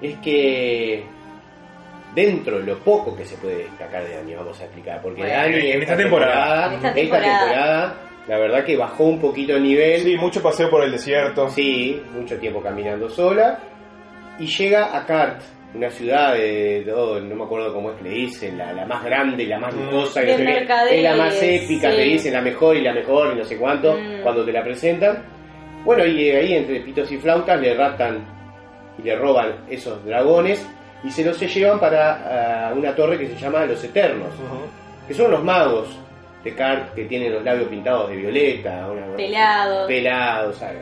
es 0.00 0.16
que 0.18 1.04
dentro 2.14 2.58
de 2.60 2.66
lo 2.66 2.78
poco 2.78 3.16
que 3.16 3.24
se 3.24 3.36
puede 3.38 3.64
destacar 3.64 4.04
de 4.04 4.16
Dani, 4.16 4.34
vamos 4.34 4.60
a 4.60 4.64
explicar, 4.64 5.00
porque 5.02 5.22
Bueno, 5.22 5.34
Dani 5.34 5.70
en 5.72 5.82
esta 5.82 5.96
temporada. 5.96 6.66
En 6.66 6.72
esta 6.74 6.88
esta 6.90 7.20
temporada. 7.20 7.94
La 8.28 8.38
verdad 8.38 8.64
que 8.64 8.76
bajó 8.76 9.04
un 9.04 9.18
poquito 9.20 9.56
el 9.56 9.62
nivel, 9.62 10.00
Sí, 10.02 10.16
mucho 10.16 10.42
paseo 10.42 10.68
por 10.70 10.82
el 10.84 10.92
desierto. 10.92 11.48
sí, 11.48 12.00
mucho 12.14 12.36
tiempo 12.38 12.60
caminando 12.62 13.08
sola, 13.08 13.58
y 14.38 14.46
llega 14.46 14.96
a 14.96 15.04
Kart, 15.06 15.40
una 15.74 15.90
ciudad 15.90 16.34
de, 16.34 16.84
de- 16.84 16.92
oh, 16.92 17.18
no 17.20 17.34
me 17.34 17.44
acuerdo 17.44 17.72
cómo 17.74 17.90
es 17.90 17.96
que 17.98 18.04
le 18.04 18.10
dicen, 18.10 18.56
la, 18.58 18.72
la 18.72 18.86
más 18.86 19.02
grande 19.04 19.42
y 19.42 19.46
la 19.46 19.58
más 19.58 19.74
Mm. 19.74 19.84
lujosa, 19.84 20.20
De 20.20 20.28
sé 20.32 20.36
qué, 20.36 20.44
mercaderes, 20.44 20.98
es 20.98 21.02
la 21.04 21.16
más 21.16 21.42
épica, 21.42 21.90
sí. 21.90 21.96
te 21.96 22.02
dicen 22.04 22.32
la 22.34 22.40
mejor 22.42 22.76
y 22.76 22.80
la 22.82 22.92
mejor 22.94 23.32
y 23.34 23.38
no 23.38 23.44
sé 23.44 23.56
cuánto, 23.58 23.94
Mm. 23.94 24.22
cuando 24.22 24.44
te 24.44 24.52
la 24.52 24.62
presentan. 24.62 25.24
Bueno, 25.84 26.04
y 26.06 26.30
ahí 26.30 26.54
entre 26.54 26.80
pitos 26.80 27.10
y 27.12 27.18
flautas 27.18 27.60
le 27.60 27.74
raptan 27.74 28.24
y 28.98 29.02
le 29.02 29.14
roban 29.16 29.64
esos 29.70 30.04
dragones 30.04 30.66
y 31.04 31.10
se 31.10 31.24
los 31.24 31.38
llevan 31.40 31.78
para 31.78 32.68
ah, 32.68 32.74
una 32.74 32.94
torre 32.94 33.18
que 33.18 33.28
se 33.28 33.36
llama 33.36 33.64
Los 33.66 33.82
Eternos, 33.84 34.30
que 35.06 35.14
son 35.14 35.30
los 35.30 35.42
magos 35.44 35.88
de 36.44 36.54
Kart 36.54 36.94
que 36.94 37.04
tienen 37.04 37.32
los 37.34 37.44
labios 37.44 37.68
pintados 37.68 38.10
de 38.10 38.16
violeta, 38.16 38.88
una- 38.90 39.16
Pelados. 39.16 39.86
pelados, 39.88 40.62
algo. 40.62 40.80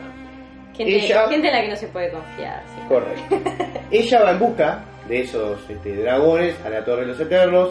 Gente, 0.77 0.97
Ella- 0.97 1.29
gente 1.29 1.49
en 1.49 1.55
la 1.55 1.63
que 1.63 1.69
no 1.69 1.77
se 1.77 1.89
puede 1.89 2.11
confiar. 2.11 2.63
sí. 2.67 2.81
Correcto. 2.89 3.51
Ella 3.91 4.23
va 4.23 4.31
en 4.33 4.39
busca 4.39 4.85
de 5.09 5.21
esos 5.21 5.71
este, 5.71 5.95
dragones 5.97 6.55
a 6.65 6.69
la 6.69 6.85
Torre 6.85 7.03
de 7.03 7.07
los 7.09 7.21
Eternos, 7.21 7.71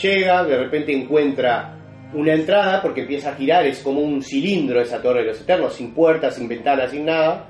llega, 0.00 0.44
de 0.44 0.56
repente 0.56 0.92
encuentra 0.92 1.72
una 2.14 2.32
entrada 2.32 2.80
porque 2.80 3.02
empieza 3.02 3.30
a 3.30 3.34
girar, 3.34 3.66
es 3.66 3.80
como 3.80 4.00
un 4.00 4.22
cilindro 4.22 4.80
esa 4.80 5.02
Torre 5.02 5.20
de 5.20 5.26
los 5.28 5.40
Eternos, 5.40 5.74
sin 5.74 5.92
puertas, 5.92 6.36
sin 6.36 6.48
ventanas, 6.48 6.90
sin 6.92 7.04
nada, 7.04 7.46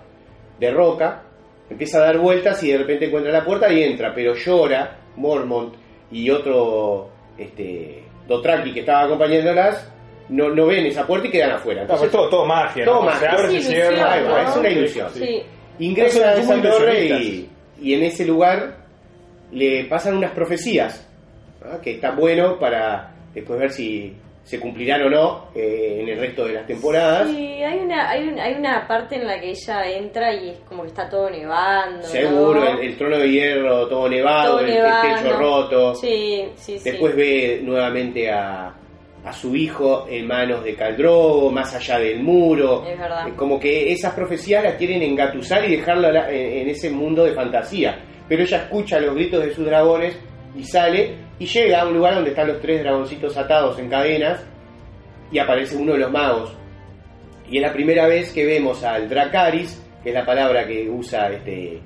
de 0.59 0.71
roca, 0.71 1.23
empieza 1.71 1.99
a 1.99 2.07
dar 2.07 2.19
vueltas 2.19 2.63
y 2.65 2.71
de 2.73 2.79
repente 2.79 3.07
encuentra 3.07 3.31
la 3.31 3.45
puerta 3.45 3.71
y 3.73 3.83
entra, 3.85 4.13
pero 4.15 4.35
llora 4.35 4.97
Mormont 5.17 5.75
y 6.11 6.31
otro 6.31 7.11
este, 7.39 8.03
Dotraki 8.27 8.73
que 8.73 8.81
estaba 8.81 9.03
acompañándolas, 9.05 9.91
no, 10.29 10.49
no 10.49 10.67
ven 10.67 10.87
esa 10.87 11.07
puerta 11.07 11.29
y 11.29 11.31
quedan 11.31 11.53
afuera. 11.53 11.83
Pues 11.87 12.01
Entonces, 12.03 12.11
todo, 12.13 12.29
todo 12.29 12.47
magia. 12.47 12.85
Todo 12.85 13.05
¿no? 13.05 13.11
Se 13.13 13.15
magia. 13.27 13.31
abre, 13.31 13.57
Es 13.59 13.65
se 13.65 13.71
cierra. 13.71 14.13
Ahí 14.13 14.25
va, 14.25 14.43
¿no? 14.43 14.49
es 14.51 14.57
una 14.57 14.69
ilusión. 14.71 15.11
Sí. 15.15 15.43
Ingresa 15.79 16.29
a 16.31 16.35
esa 16.35 16.63
torre 16.63 17.05
y, 17.07 17.51
y 17.81 17.95
en 17.95 18.03
ese 18.03 18.25
lugar 18.25 18.77
le 19.53 19.85
pasan 19.85 20.17
unas 20.17 20.33
profecías 20.33 21.07
¿no? 21.65 21.81
que 21.81 21.93
están 21.93 22.17
bueno 22.17 22.59
para 22.59 23.13
después 23.35 23.59
ver 23.61 23.71
si 23.71 24.17
se 24.47 24.61
cumplirán 24.61 25.03
o 25.03 25.11
no 25.11 25.49
eh, 25.57 25.99
en 26.03 26.09
el 26.09 26.21
resto 26.21 26.45
de 26.47 26.53
las 26.55 26.67
temporadas. 26.69 27.29
Sí, 27.29 27.37
hay 27.63 27.79
una, 27.81 28.09
hay, 28.09 28.29
un- 28.29 28.39
hay 28.39 28.55
una 28.55 28.87
parte 28.87 29.17
en 29.17 29.27
la 29.27 29.41
que 29.41 29.51
ella 29.51 29.91
entra 29.91 30.33
y 30.33 30.51
es 30.51 30.59
como 30.61 30.83
que 30.83 30.89
está 30.91 31.09
todo 31.09 31.29
nevando. 31.29 32.05
Seguro, 32.07 32.61
¿no? 32.61 32.79
el, 32.79 32.87
el 32.87 32.97
trono 32.97 33.19
de 33.19 33.29
hierro 33.29 33.89
todo 33.89 34.09
nevado, 34.09 34.53
Todo 34.53 34.61
el, 34.61 34.69
el 34.71 34.75
nevando. 34.77 35.17
techo 35.23 35.37
roto. 35.37 35.95
Sí, 35.97 36.45
sí, 36.55 36.79
sí. 36.79 36.91
Después 36.91 37.17
ve 37.17 37.61
nuevamente 37.65 38.31
a, 38.31 38.73
a 39.25 39.33
su 39.33 39.57
hijo 39.57 40.07
en 40.09 40.29
manos 40.29 40.63
de 40.63 40.77
Caldrogo, 40.77 41.51
más 41.51 41.75
allá 41.75 41.99
del 41.99 42.21
muro. 42.23 42.85
Es 42.89 42.97
verdad. 42.97 43.27
Eh, 43.27 43.33
Como 43.35 43.59
que 43.59 43.91
esas 43.93 44.15
profecías 44.15 44.63
las 44.63 44.75
quieren 44.77 45.03
engatusar 45.03 45.65
y 45.69 45.77
dejarla 45.77 46.13
la- 46.13 46.31
en, 46.31 46.59
en 46.63 46.69
ese 46.69 46.89
mundo 46.91 47.25
de 47.25 47.33
fantasía. 47.33 47.99
Pero 48.29 48.45
ella 48.45 48.59
escucha 48.59 49.01
los 49.01 49.17
gritos 49.17 49.45
de 49.45 49.53
sus 49.53 49.65
dragones 49.67 50.17
y 50.57 50.65
sale 50.65 51.17
y 51.39 51.47
llega 51.47 51.83
a 51.83 51.87
un 51.87 51.95
lugar 51.95 52.15
donde 52.15 52.31
están 52.31 52.49
los 52.49 52.61
tres 52.61 52.83
dragoncitos 52.83 53.37
atados 53.37 53.79
en 53.79 53.89
cadenas 53.91 54.45
y 55.31 55.39
aparece 55.39 55.77
uno 55.77 55.93
de 55.93 55.99
los 55.99 56.11
magos. 56.11 56.57
Y 57.51 57.59
es 57.59 57.63
la 57.63 57.73
primera 57.73 58.07
vez 58.09 58.33
que 58.33 58.45
vemos 58.45 58.83
al 58.85 59.09
Dracaris, 59.09 59.83
que 60.03 60.09
es 60.11 60.15
la 60.15 60.25
palabra 60.25 60.67
que 60.67 60.89
usa 60.89 61.29
este 61.31 61.81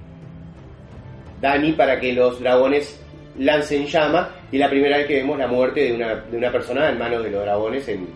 Dani 1.41 1.73
para 1.73 1.99
que 1.99 2.13
los 2.13 2.41
dragones 2.41 3.03
lancen 3.39 3.87
llama, 3.87 4.31
y 4.53 4.57
es 4.57 4.61
la 4.61 4.69
primera 4.69 4.99
vez 4.99 5.07
que 5.07 5.15
vemos 5.17 5.39
la 5.39 5.47
muerte 5.47 5.81
de 5.85 5.95
una, 5.95 6.15
de 6.17 6.37
una 6.37 6.53
persona 6.53 6.89
en 6.91 6.99
manos 6.99 7.23
de 7.23 7.31
los 7.31 7.43
dragones 7.43 7.89
en, 7.89 8.07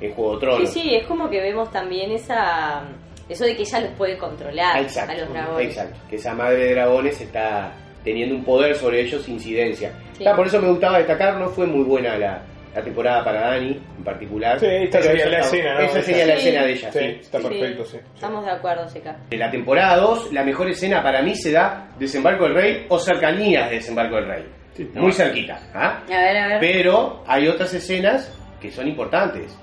en 0.00 0.12
Juego 0.14 0.32
de 0.32 0.40
Sí, 0.40 0.40
Tronos. 0.46 0.72
sí, 0.72 0.94
es 0.94 1.06
como 1.06 1.30
que 1.30 1.40
vemos 1.40 1.70
también 1.70 2.10
esa 2.12 2.82
eso 3.28 3.44
de 3.44 3.54
que 3.54 3.62
ella 3.62 3.80
los 3.80 3.90
puede 3.92 4.18
controlar 4.18 4.80
Exacto, 4.82 5.12
a 5.12 5.16
los 5.16 5.32
dragones. 5.32 5.66
exacto, 5.68 5.98
que 6.10 6.16
esa 6.16 6.34
madre 6.34 6.64
de 6.64 6.74
dragones 6.74 7.20
está 7.20 7.72
teniendo 8.04 8.34
un 8.34 8.44
poder 8.44 8.74
sobre 8.74 9.00
ellos 9.00 9.28
incidencia. 9.28 9.92
Sí. 10.16 10.26
Ah, 10.26 10.34
por 10.34 10.46
eso 10.46 10.60
me 10.60 10.68
gustaba 10.68 10.98
destacar, 10.98 11.36
no 11.38 11.48
fue 11.48 11.66
muy 11.66 11.84
buena 11.84 12.16
la, 12.16 12.42
la 12.74 12.82
temporada 12.82 13.24
para 13.24 13.40
Dani 13.50 13.80
en 13.98 14.04
particular. 14.04 14.58
Sí, 14.58 14.66
esta 14.66 15.02
sería 15.02 15.22
esa 15.24 15.30
la 15.30 15.38
escena, 15.40 15.74
¿no? 15.74 15.80
Esa 15.80 16.02
sería 16.02 16.26
la 16.26 16.34
escena 16.34 16.64
de 16.64 16.72
ella, 16.72 16.92
Sí, 16.92 16.98
sí. 16.98 17.04
está 17.20 17.38
perfecto, 17.38 17.84
sí. 17.84 17.98
Estamos 18.14 18.44
de 18.44 18.50
acuerdo, 18.50 18.88
Seca. 18.88 19.16
De 19.30 19.36
la 19.36 19.50
temporada 19.50 19.96
2, 19.98 20.32
la 20.32 20.44
mejor 20.44 20.68
escena 20.70 21.02
para 21.02 21.22
mí 21.22 21.34
se 21.34 21.52
da 21.52 21.88
Desembarco 21.98 22.44
del 22.44 22.54
Rey 22.54 22.86
o 22.88 22.98
cercanías 22.98 23.68
de 23.70 23.76
Desembarco 23.76 24.16
del 24.16 24.26
Rey. 24.26 24.44
Sí, 24.74 24.88
Muy 24.94 25.08
no. 25.08 25.12
cerquita. 25.12 25.60
¿ah? 25.74 26.02
A 26.06 26.08
ver, 26.08 26.36
a 26.36 26.48
ver. 26.48 26.60
Pero 26.60 27.22
hay 27.26 27.46
otras 27.46 27.74
escenas 27.74 28.32
que 28.60 28.70
son 28.70 28.88
importantes. 28.88 29.56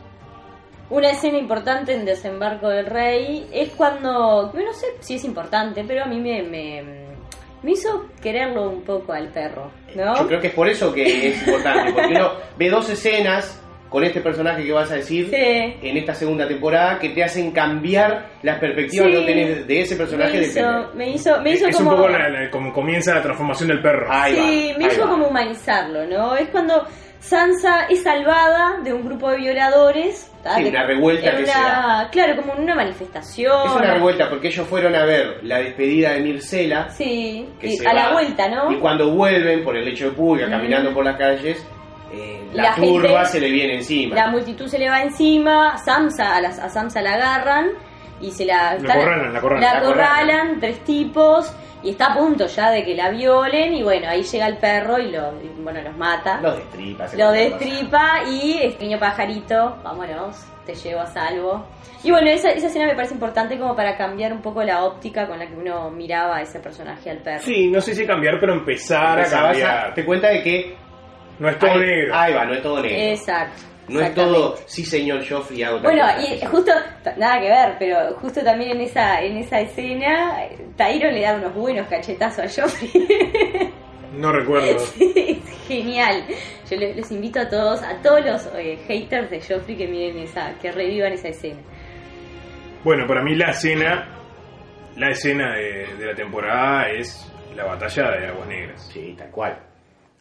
Una 0.92 1.12
escena 1.12 1.38
importante 1.38 1.94
en 1.94 2.06
Desembarco 2.06 2.68
del 2.70 2.86
Rey 2.88 3.48
es 3.54 3.70
cuando, 3.72 4.52
yo 4.54 4.60
no 4.64 4.74
sé 4.74 4.88
si 5.00 5.16
es 5.16 5.24
importante, 5.24 5.84
pero 5.88 6.04
a 6.04 6.08
mí 6.08 6.20
me, 6.20 6.42
me, 6.44 6.84
me 7.64 7.72
hizo 7.72 8.06
quererlo 8.22 8.70
un 8.70 8.82
poco 8.84 9.14
al 9.14 9.28
perro, 9.30 9.72
¿no? 9.96 10.16
Yo 10.18 10.28
creo 10.28 10.40
que 10.40 10.48
es 10.48 10.54
por 10.54 10.68
eso 10.70 10.94
que 10.94 11.28
es 11.30 11.48
importante, 11.48 11.92
porque 11.94 12.14
uno 12.16 12.32
ve 12.58 12.70
dos 12.70 12.90
escenas 12.90 13.62
con 13.90 14.04
este 14.04 14.22
personaje 14.22 14.64
que 14.64 14.72
vas 14.72 14.92
a 14.92 14.96
decir 14.98 15.30
Sí. 15.32 15.36
en 15.36 15.98
esta 15.98 16.14
segunda 16.14 16.48
temporada 16.48 17.00
que 17.00 17.10
te 17.10 17.24
hacen 17.24 17.50
cambiar 17.52 18.28
las 18.44 18.60
perspectivas 18.60 19.08
Sí. 19.10 19.14
que 19.18 19.26
tenés 19.26 19.68
de 19.68 19.82
ese 19.82 19.96
personaje 19.96 20.34
me 20.34 20.40
del 20.42 20.50
hizo, 20.50 20.60
primero. 20.60 20.90
me 20.94 21.10
hizo, 21.10 21.42
me 21.42 21.52
hizo 21.54 21.68
es 21.68 21.76
como... 21.76 21.90
un 21.92 21.96
poco 21.98 22.10
la- 22.10 22.30
la- 22.30 22.52
como 22.52 22.72
comienza 22.72 23.16
la 23.16 23.24
transformación 23.24 23.70
del 23.70 23.82
perro. 23.82 24.06
Ahí 24.12 24.36
va, 24.36 24.44
sí, 24.44 24.74
me 24.78 24.86
hizo 24.86 25.02
va. 25.02 25.10
como 25.10 25.28
humanizarlo, 25.28 26.06
¿no? 26.06 26.36
Es 26.38 26.50
cuando 26.50 26.86
Sansa 27.20 27.86
es 27.90 28.02
salvada 28.04 28.78
de 28.84 28.94
un 28.94 29.06
grupo 29.06 29.30
de 29.32 29.38
violadores. 29.38 30.32
Sí, 30.56 30.64
De- 30.64 30.70
una 30.70 30.84
revuelta 30.86 31.32
que 31.36 31.44
una- 31.44 31.54
se 31.54 31.60
da. 31.60 32.10
Claro, 32.12 32.36
como 32.38 32.54
una 32.54 32.76
manifestación. 32.76 33.68
Es 33.68 33.76
una 33.76 33.94
revuelta 33.94 34.30
porque 34.30 34.48
ellos 34.48 34.66
fueron 34.68 34.96
a 34.96 35.04
ver 35.06 35.40
la 35.44 35.58
despedida 35.60 36.12
de 36.14 36.22
Mircela 36.22 36.90
Sí, 36.90 37.48
que 37.60 37.68
y 37.76 37.86
a 37.86 37.94
la 37.94 38.08
va, 38.08 38.14
vuelta, 38.14 38.48
¿no? 38.48 38.72
Y 38.72 38.78
cuando 38.80 39.12
vuelven 39.12 39.64
por 39.66 39.76
el 39.76 39.84
lecho 39.86 40.06
de 40.06 40.12
pulga, 40.12 40.48
Mm. 40.48 40.52
caminando 40.52 40.94
por 40.94 41.04
las 41.04 41.18
calles, 41.18 41.66
eh, 42.14 42.42
la, 42.54 42.64
La 42.64 42.74
gente- 42.74 42.90
turba 42.90 43.26
se 43.26 43.40
le 43.42 43.52
viene 43.52 43.76
encima. 43.76 44.16
La 44.16 44.28
multitud 44.28 44.68
se 44.68 44.80
le 44.80 44.90
va 44.90 45.04
encima, 45.04 45.78
Samsa, 45.78 46.36
a, 46.36 46.42
las- 46.42 46.58
a 46.60 46.70
Samsa 46.70 47.02
la 47.02 47.16
agarran 47.16 47.68
y 48.22 48.32
se 48.32 48.46
la... 48.46 48.76
La 48.76 48.94
acorralan, 48.94 49.34
la 49.62 49.72
acorralan. 49.72 50.60
tres 50.60 50.84
tipos, 50.84 51.54
y 51.84 51.92
está 51.92 52.08
a 52.14 52.16
punto 52.18 52.46
ya 52.48 52.72
de 52.72 52.84
que 52.84 52.94
la 52.96 53.10
violen, 53.10 53.74
y 53.74 53.84
bueno, 53.84 54.10
ahí 54.10 54.24
llega 54.24 54.48
el 54.48 54.58
perro 54.58 55.00
y, 55.00 55.12
lo, 55.12 55.34
y, 55.42 55.48
bueno, 55.62 55.82
los 55.82 55.96
mata. 55.98 56.40
Los 56.42 56.58
destripa. 56.58 57.04
lo 57.06 57.10
pasa. 57.10 57.32
destripa 57.32 58.10
y 58.30 58.60
este 58.64 58.84
niño 58.86 59.00
pajarito, 59.00 59.78
vámonos, 59.84 60.46
te 60.66 60.76
llevo 60.76 61.02
a 61.02 61.08
salvo. 61.08 61.66
Y 62.04 62.12
bueno, 62.12 62.30
esa, 62.30 62.50
esa 62.52 62.68
escena 62.68 62.86
me 62.86 62.96
parece 62.96 63.14
importante 63.14 63.58
como 63.60 63.76
para 63.76 63.98
cambiar 63.98 64.32
un 64.32 64.42
poco 64.42 64.64
la 64.64 64.86
óptica 64.86 65.28
con 65.28 65.38
la 65.40 65.48
que 65.48 65.54
uno 65.56 65.90
miraba 65.90 66.38
a 66.38 66.42
ese 66.42 66.60
personaje 66.60 67.10
al 67.10 67.18
perro. 67.18 67.42
Sí, 67.44 67.70
no 67.70 67.82
sé 67.82 67.94
si 67.94 68.06
cambiar, 68.06 68.40
pero 68.40 68.54
empezar 68.54 69.18
a 69.18 69.22
Empezabas 69.24 69.58
a- 69.58 69.60
cambiar. 69.60 69.94
Te 69.96 70.06
cuenta 70.06 70.28
de 70.30 70.42
que. 70.42 70.78
No 71.40 71.50
es 71.50 71.60
todo 71.60 71.72
ahí, 71.72 71.80
negro. 71.80 72.16
Ahí 72.16 72.34
va, 72.34 72.46
no 72.46 72.54
es 72.54 72.62
todo 72.62 72.82
negro. 72.82 72.98
Exacto. 72.98 73.64
No 73.90 74.02
es 74.02 74.14
todo, 74.14 74.58
sí 74.66 74.86
señor 74.86 75.28
Joffrey, 75.28 75.64
hago 75.64 75.78
tal 75.82 75.84
Bueno, 75.94 76.04
cosa". 76.04 76.22
y 76.36 76.46
justo, 76.46 76.72
nada 77.18 77.40
que 77.42 77.50
ver, 77.50 77.76
pero 77.80 78.14
justo 78.22 78.42
también 78.44 78.72
en 78.72 78.82
esa 78.82 79.22
en 79.22 79.38
esa 79.38 79.60
escena, 79.62 80.38
Tyron 80.78 81.14
le 81.14 81.22
da 81.22 81.36
unos 81.36 81.54
buenos 81.54 81.88
cachetazos 81.88 82.58
a 82.58 82.62
Joffrey. 82.64 83.72
No 84.14 84.32
recuerdo. 84.32 84.68
es 85.00 85.38
genial. 85.68 86.24
Yo 86.70 86.78
le- 86.78 86.96
los 86.96 87.12
invito 87.12 87.40
a 87.40 87.48
todos, 87.50 87.82
a 87.84 88.02
todos 88.02 88.26
los 88.26 88.50
eh, 88.58 88.78
haters 88.88 89.30
de 89.30 89.40
Joffrey 89.42 89.76
que 89.78 89.88
miren 89.88 90.18
esa, 90.20 90.54
que 90.62 90.72
revivan 90.72 91.14
esa 91.14 91.28
escena. 91.30 91.60
Bueno, 92.84 93.06
para 93.08 93.22
mí 93.24 93.36
la 93.36 93.52
escena, 93.52 94.08
la 94.98 95.10
escena 95.12 95.54
de, 95.56 95.88
de 95.98 96.06
la 96.06 96.16
temporada 96.16 96.90
es 96.90 97.32
la 97.56 97.66
batalla 97.66 98.12
de 98.12 98.28
Aguas 98.28 98.48
Negras. 98.48 98.90
Sí, 98.92 99.14
tal 99.18 99.30
cual. 99.30 99.60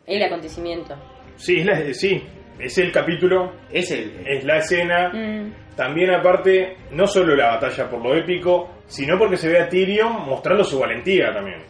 El 0.07 0.23
acontecimiento. 0.23 0.95
Sí, 1.37 1.61
es, 1.61 1.67
la- 1.67 1.95
sí, 1.95 2.23
es 2.59 2.79
el 2.79 2.93
capítulo, 2.93 3.53
Es 3.71 3.91
el. 3.91 4.27
es 4.27 4.45
la 4.45 4.59
escena. 4.59 5.11
Mm, 5.13 5.53
También 5.77 6.11
aparte, 6.11 6.77
no 6.91 7.07
solo 7.07 7.37
la 7.37 7.55
batalla 7.55 7.89
por 7.89 8.03
lo 8.03 8.15
épico, 8.15 8.69
sino 8.87 9.17
porque 9.19 9.37
se 9.37 9.49
ve 9.49 9.61
a 9.61 9.69
Tyrion 9.69 10.25
mostrando 10.27 10.65
su 10.65 10.79
valentía 10.81 11.33
también. 11.33 11.61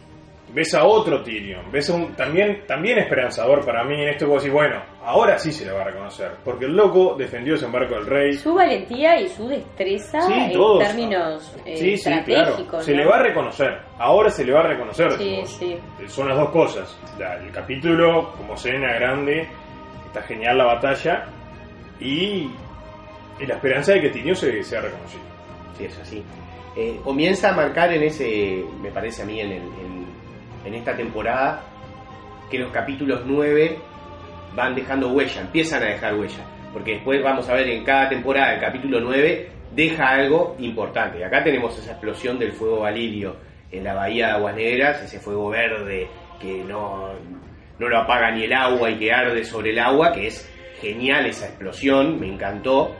Ves 0.51 0.73
a 0.73 0.83
otro 0.83 1.21
Tyrion, 1.21 1.71
ves 1.71 1.91
a 1.91 1.93
un 1.93 2.15
también, 2.15 2.63
también 2.65 2.97
esperanzador 2.97 3.63
para 3.63 3.83
mí 3.83 4.01
en 4.01 4.09
esto 4.09 4.25
vos 4.27 4.41
decís, 4.41 4.51
bueno, 4.51 4.81
ahora 5.03 5.37
sí 5.37 5.51
se 5.51 5.63
le 5.63 5.71
va 5.73 5.81
a 5.81 5.83
reconocer, 5.83 6.31
porque 6.43 6.65
el 6.65 6.75
loco 6.75 7.13
defendió 7.15 7.53
Desembarco 7.53 7.93
del 7.93 8.07
Rey. 8.07 8.33
Su 8.33 8.55
valentía 8.55 9.21
y 9.21 9.27
su 9.27 9.47
destreza 9.47 10.21
Sí, 10.21 10.33
en 10.33 10.51
todos. 10.53 10.83
términos 10.83 11.55
eh, 11.67 11.77
Sí, 11.77 11.97
sí, 11.97 12.03
claro. 12.09 12.21
estratégicos. 12.21 12.83
Se 12.83 12.93
¿no? 12.93 12.97
le 12.97 13.05
va 13.05 13.17
a 13.17 13.23
reconocer. 13.23 13.79
Ahora 13.99 14.31
se 14.31 14.43
le 14.43 14.51
va 14.53 14.61
a 14.61 14.67
reconocer. 14.69 15.11
Sí, 15.11 15.17
decimos. 15.39 15.57
sí. 15.99 16.07
Son 16.07 16.27
las 16.27 16.37
dos 16.39 16.49
cosas. 16.49 16.99
El 17.43 17.51
capítulo, 17.51 18.31
como 18.35 18.55
escena 18.55 18.91
grande, 18.95 19.47
está 20.09 20.21
genial 20.23 20.57
la 20.57 20.65
batalla. 20.65 21.25
Y, 21.99 22.49
y 23.39 23.45
la 23.47 23.55
esperanza 23.55 23.93
de 23.93 24.01
que 24.01 24.09
Tyrion 24.09 24.35
se 24.35 24.63
sea 24.63 24.81
reconocido. 24.81 25.23
Sí, 25.77 25.85
es 25.85 25.97
así. 25.97 26.23
Eh, 26.75 26.99
comienza 27.03 27.49
a 27.49 27.53
marcar 27.53 27.93
en 27.93 28.03
ese, 28.03 28.63
me 28.81 28.91
parece 28.91 29.23
a 29.23 29.25
mí, 29.25 29.39
en, 29.39 29.51
en 30.65 30.73
esta 30.73 30.95
temporada, 30.95 31.61
que 32.49 32.59
los 32.59 32.71
capítulos 32.71 33.21
9 33.25 33.77
van 34.55 34.75
dejando 34.75 35.11
huella, 35.11 35.41
empiezan 35.41 35.83
a 35.83 35.87
dejar 35.87 36.15
huella. 36.15 36.45
Porque 36.73 36.93
después 36.95 37.23
vamos 37.23 37.49
a 37.49 37.53
ver 37.53 37.67
en 37.69 37.83
cada 37.83 38.09
temporada, 38.09 38.53
el 38.53 38.61
capítulo 38.61 38.99
9 38.99 39.49
deja 39.75 40.09
algo 40.09 40.55
importante. 40.59 41.23
Acá 41.23 41.43
tenemos 41.43 41.77
esa 41.77 41.91
explosión 41.91 42.37
del 42.37 42.51
fuego 42.51 42.81
valirio 42.81 43.35
en 43.71 43.83
la 43.83 43.93
bahía 43.93 44.27
de 44.27 44.31
Aguas 44.33 44.55
Negras, 44.55 45.01
ese 45.03 45.19
fuego 45.19 45.49
verde 45.49 46.07
que 46.39 46.63
no, 46.63 47.09
no 47.79 47.87
lo 47.89 47.97
apaga 47.97 48.31
ni 48.31 48.43
el 48.43 48.53
agua 48.53 48.89
y 48.91 48.97
que 48.99 49.11
arde 49.11 49.43
sobre 49.43 49.71
el 49.71 49.79
agua, 49.79 50.11
que 50.11 50.27
es 50.27 50.49
genial 50.81 51.25
esa 51.25 51.47
explosión, 51.47 52.19
me 52.19 52.27
encantó. 52.27 52.95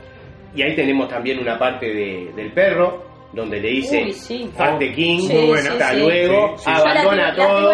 Y 0.55 0.61
ahí 0.63 0.75
tenemos 0.75 1.07
también 1.07 1.39
una 1.39 1.57
parte 1.59 1.87
de- 1.93 2.31
del 2.35 2.51
perro, 2.53 3.07
donde 3.31 3.59
le 3.61 3.69
dice 3.69 4.05
Uy, 4.05 4.13
sí. 4.13 4.49
Fuck 4.57 4.79
the 4.79 4.91
King, 4.91 5.19
Sí, 5.19 5.33
buena. 5.45 5.61
sí, 5.61 5.67
hasta 5.67 5.91
sí. 5.91 5.99
luego, 5.99 6.57
Sí, 6.57 6.63
sí. 6.65 6.71
abandona 6.73 7.35
todo 7.35 7.73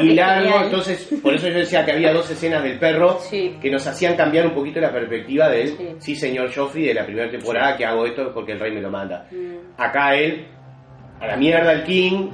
y 0.00 0.14
largo. 0.14 0.60
Entonces, 0.62 1.18
por 1.20 1.34
eso 1.34 1.48
yo 1.48 1.58
decía 1.58 1.84
que 1.84 1.90
había 1.92 2.12
dos 2.12 2.30
escenas 2.30 2.62
del 2.62 2.78
perro 2.78 3.18
Sí. 3.18 3.56
que 3.60 3.70
nos 3.72 3.84
hacían 3.88 4.14
cambiar 4.14 4.46
un 4.46 4.54
poquito 4.54 4.78
la 4.80 4.92
perspectiva 4.92 5.48
de 5.48 5.62
él. 5.62 5.68
Sí. 5.76 5.88
Sí, 5.98 6.14
señor 6.14 6.54
Joffrey, 6.54 6.84
de 6.86 6.94
la 6.94 7.04
primera 7.04 7.28
temporada 7.28 7.76
que 7.76 7.84
hago 7.84 8.06
esto 8.06 8.32
porque 8.32 8.52
el 8.52 8.60
rey 8.60 8.70
me 8.72 8.80
lo 8.80 8.90
manda. 8.90 9.26
Mm. 9.32 9.80
Acá 9.82 10.14
él, 10.14 10.46
a 11.20 11.26
la 11.26 11.36
mierda 11.36 11.72
el 11.72 11.82
King, 11.82 12.28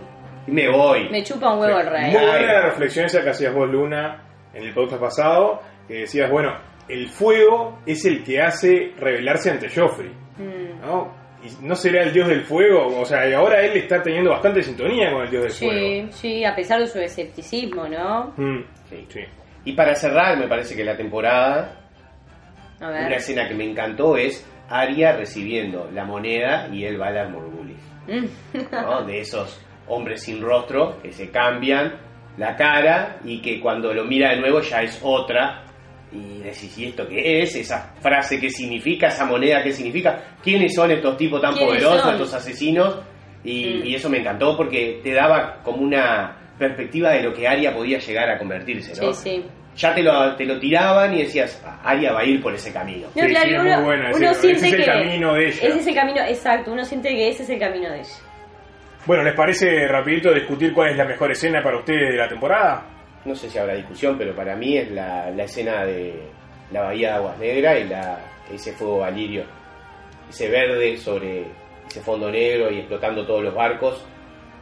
me 0.46 0.68
voy. 0.68 1.09
Me 1.11 1.22
chupa 1.22 1.53
un 1.55 1.61
huevo 1.61 1.79
el 1.81 1.87
rey. 1.87 2.11
Muy 2.12 2.20
buena 2.26 2.53
la 2.53 2.62
reflexión 2.62 3.07
esa 3.07 3.22
que 3.22 3.31
hacías 3.31 3.55
vos, 3.55 3.68
Luna, 3.70 4.22
en 4.55 4.64
el 4.64 4.74
podcast 4.74 5.00
pasado, 5.00 5.61
que 5.87 5.94
decías, 6.00 6.31
bueno, 6.31 6.53
el 6.88 7.09
fuego 7.09 7.79
es 7.87 8.05
el 8.07 8.24
que 8.24 8.40
hace 8.40 8.92
rebelarse 8.98 9.50
ante 9.50 9.68
Joffrey, 9.68 10.11
Mm. 10.38 10.81
¿no? 10.81 11.20
Y 11.42 11.64
no 11.64 11.74
será 11.74 12.03
el 12.03 12.12
dios 12.12 12.29
del 12.29 12.42
fuego, 12.42 12.87
o 13.00 13.05
sea, 13.05 13.26
y 13.29 13.33
ahora 13.33 13.62
él 13.62 13.76
está 13.76 14.03
teniendo 14.03 14.31
bastante 14.31 14.62
sintonía 14.62 15.11
con 15.12 15.22
el 15.22 15.31
dios 15.31 15.42
del 15.44 15.53
Sí, 15.53 15.66
fuego. 15.66 16.12
sí, 16.12 16.44
a 16.44 16.55
pesar 16.55 16.81
de 16.81 16.87
su 16.87 16.98
escepticismo, 16.98 17.88
¿no? 17.88 18.33
Mm, 18.37 18.64
Sí. 18.88 19.07
sí. 19.09 19.20
Y 19.64 19.72
para 19.72 19.94
cerrar, 19.94 20.37
me 20.38 20.48
parece 20.48 20.74
que 20.76 20.85
la 20.85 20.96
temporada, 20.96 21.79
A 22.81 22.88
una 22.88 23.03
ver. 23.05 23.12
escena 23.14 23.46
que 23.48 23.55
me 23.55 23.64
encantó 23.70 24.16
es 24.16 24.46
Arya 24.68 25.12
recibiendo 25.16 25.90
la 25.92 26.05
moneda 26.05 26.68
y 26.72 26.85
el 26.85 26.96
Valar 26.98 27.31
Morghulis. 27.31 27.81
Mm. 28.09 28.26
¿no? 28.72 29.05
de 29.05 29.20
esos 29.20 29.61
hombres 29.90 30.22
sin 30.22 30.40
rostro 30.40 31.00
que 31.03 31.12
se 31.12 31.31
cambian 31.31 31.92
la 32.38 32.57
cara 32.57 33.18
y 33.24 33.40
que 33.42 33.61
cuando 33.61 33.92
lo 33.92 34.05
mira 34.05 34.31
de 34.31 34.37
nuevo 34.40 34.61
ya 34.61 34.83
es 34.83 34.98
otra. 35.03 35.64
Y 36.12 36.38
decís, 36.38 36.76
¿y 36.76 36.87
esto 36.87 37.07
qué 37.07 37.42
es? 37.42 37.55
Esa 37.55 37.94
frase, 38.00 38.40
¿qué 38.40 38.50
significa? 38.50 39.09
¿Esa 39.09 39.24
moneda 39.26 39.62
qué 39.62 39.72
significa? 39.72 40.20
¿Quiénes 40.42 40.74
son 40.74 40.90
estos 40.90 41.16
tipos 41.16 41.40
tan 41.40 41.53
¿Quiénes 41.55 41.68
poderosos, 41.74 42.00
son? 42.03 42.12
estos 42.14 42.35
asesinos? 42.35 42.98
Y, 43.44 43.64
Mm. 43.64 43.87
y 43.87 43.94
eso 43.94 44.09
me 44.11 44.18
encantó 44.18 44.57
porque 44.57 45.00
te 45.05 45.12
daba 45.12 45.61
como 45.62 45.83
una 45.83 46.37
perspectiva 46.59 47.11
de 47.12 47.22
lo 47.22 47.33
que 47.33 47.46
Arya 47.46 47.72
podía 47.72 47.98
llegar 47.98 48.29
a 48.29 48.38
convertirse, 48.38 48.90
¿no? 49.00 49.12
Sí, 49.12 49.31
sí. 49.38 49.44
Ya 49.76 49.94
te 49.94 50.03
lo, 50.03 50.35
te 50.35 50.44
lo 50.44 50.59
tiraban 50.59 51.14
y 51.14 51.18
decías, 51.22 51.62
"Ah, 51.64 51.81
Arya 51.85 52.12
va 52.12 52.20
a 52.20 52.24
ir 52.24 52.42
por 52.42 52.53
ese 52.53 52.72
camino. 52.72 53.07
No, 53.14 53.22
Sí, 53.22 53.29
claro, 53.31 53.48
sí, 53.48 53.55
es 53.55 53.61
uno, 53.61 53.76
muy 53.76 53.85
buena, 53.85 54.11
uno 54.14 54.31
ese- 54.33 54.50
es 54.50 54.62
el 54.64 54.76
que 54.76 54.85
camino 54.85 55.35
de 55.35 55.46
ella. 55.46 55.68
Ese 55.68 55.79
es 55.79 55.87
el 55.87 55.94
camino, 55.94 56.20
exacto. 56.22 56.72
Uno 56.72 56.85
siente 56.85 57.09
que 57.11 57.29
ese 57.29 57.44
es 57.44 57.50
el 57.50 57.59
camino 57.61 57.88
de 57.88 58.00
ella. 58.00 58.11
Bueno, 59.06 59.22
¿les 59.22 59.34
parece 59.34 59.88
rapidito 59.88 60.32
discutir 60.32 60.72
cuál 60.72 60.90
es 60.90 60.96
la 60.96 61.04
mejor 61.04 61.30
escena 61.30 61.62
para 61.62 61.78
ustedes 61.78 62.10
de 62.10 62.16
la 62.16 62.28
temporada? 62.28 62.86
no 63.24 63.34
sé 63.34 63.50
si 63.50 63.58
habrá 63.58 63.74
discusión, 63.74 64.16
pero 64.16 64.34
para 64.34 64.56
mí 64.56 64.76
es 64.76 64.90
la, 64.90 65.28
escena 65.42 65.84
de 65.84 66.14
la 66.72 66.82
bahía 66.82 67.10
de 67.10 67.14
Aguas 67.14 67.38
Negras 67.38 67.80
y 67.80 67.84
la, 67.84 68.18
ese 68.50 68.72
fuego 68.72 68.98
valirio, 68.98 69.44
ese 70.28 70.48
verde 70.48 70.96
sobre 70.96 71.44
ese 71.88 72.00
fondo 72.00 72.30
negro 72.30 72.70
y 72.70 72.78
explotando 72.78 73.26
todos 73.26 73.42
los 73.42 73.54
barcos, 73.54 74.04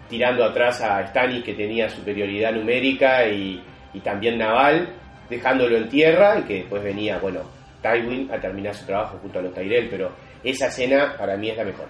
tirando 0.09 0.45
atrás 0.45 0.81
a 0.83 1.07
Stannis 1.07 1.45
que 1.45 1.55
tenía 1.55 1.89
superioridad 1.89 2.53
numérica 2.53 3.29
y, 3.29 3.63
y 3.93 4.01
también 4.01 4.39
naval, 4.39 4.89
dejándolo 5.29 5.77
en 5.77 5.89
tierra 5.89 6.39
y 6.41 6.43
que 6.43 6.55
después 6.55 6.83
venía, 6.83 7.19
bueno, 7.19 7.43
Tywin 7.83 8.33
a 8.33 8.41
terminar 8.41 8.75
su 8.75 8.87
trabajo 8.87 9.19
junto 9.19 9.39
a 9.39 9.43
los 9.43 9.55
Tyrell, 9.55 9.89
pero 9.89 10.11
esa 10.43 10.67
escena 10.67 11.15
para 11.17 11.37
mí 11.37 11.51
es 11.51 11.57
la 11.57 11.65
mejor. 11.65 11.87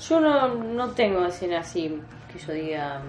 Yo 0.00 0.20
no, 0.20 0.54
no 0.54 0.90
tengo 0.92 1.24
escena 1.26 1.60
así 1.60 2.00
que 2.32 2.38
yo 2.38 2.52
diga. 2.52 3.00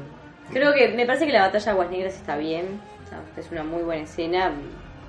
Creo 0.52 0.74
que 0.74 0.90
me 0.90 1.06
parece 1.06 1.26
que 1.28 1.34
la 1.34 1.42
batalla 1.42 1.66
de 1.66 1.72
Aguas 1.72 1.92
Negras 1.92 2.16
está 2.16 2.38
bien. 2.38 2.80
o 3.06 3.10
sea, 3.10 3.20
es 3.38 3.52
una 3.52 3.64
muy 3.64 3.84
buena 3.84 4.04
escena. 4.04 4.52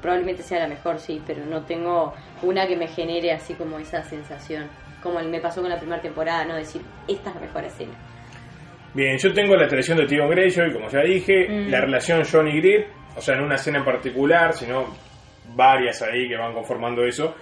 probablemente 0.02 0.42
sea 0.42 0.60
la 0.60 0.68
mejor, 0.68 0.98
sí, 0.98 1.20
pero 1.26 1.44
no 1.44 1.62
tengo 1.64 2.14
una 2.42 2.66
que 2.66 2.74
me 2.76 2.86
genere 2.88 3.32
así 3.32 3.52
como 3.54 3.78
esa 3.78 4.02
sensación, 4.02 4.66
como 5.02 5.20
me 5.20 5.40
pasó 5.40 5.60
con 5.60 5.68
la 5.70 5.76
primera 5.78 6.00
temporada, 6.00 6.42
no 6.46 6.54
decir, 6.56 6.80
esta 7.06 7.28
es 7.28 7.34
la 7.34 7.40
mejor 7.42 7.64
escena. 7.64 7.92
Bien, 8.94 9.18
yo 9.18 9.32
tengo 9.34 9.54
la 9.56 9.68
tradición 9.68 9.98
de 9.98 10.06
Tion 10.06 10.28
Greyjoy, 10.30 10.72
como 10.72 10.88
ya 10.88 11.00
dije, 11.02 11.46
Mm. 11.48 11.70
la 11.70 11.80
relación 11.82 12.22
John 12.30 12.48
y 12.48 12.60
Grip, 12.60 12.86
o 13.14 13.20
sea, 13.20 13.36
no 13.36 13.44
una 13.44 13.56
escena 13.56 13.78
en 13.80 13.84
particular, 13.84 14.54
sino 14.54 14.86
varias 15.54 16.00
ahí 16.02 16.28
que 16.28 16.36
van 16.36 16.54
conformando 16.54 17.04
eso, 17.04 17.34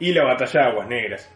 y 0.00 0.12
la 0.12 0.24
batalla 0.24 0.62
de 0.62 0.66
Aguas 0.66 0.88
Negras. 0.88 1.32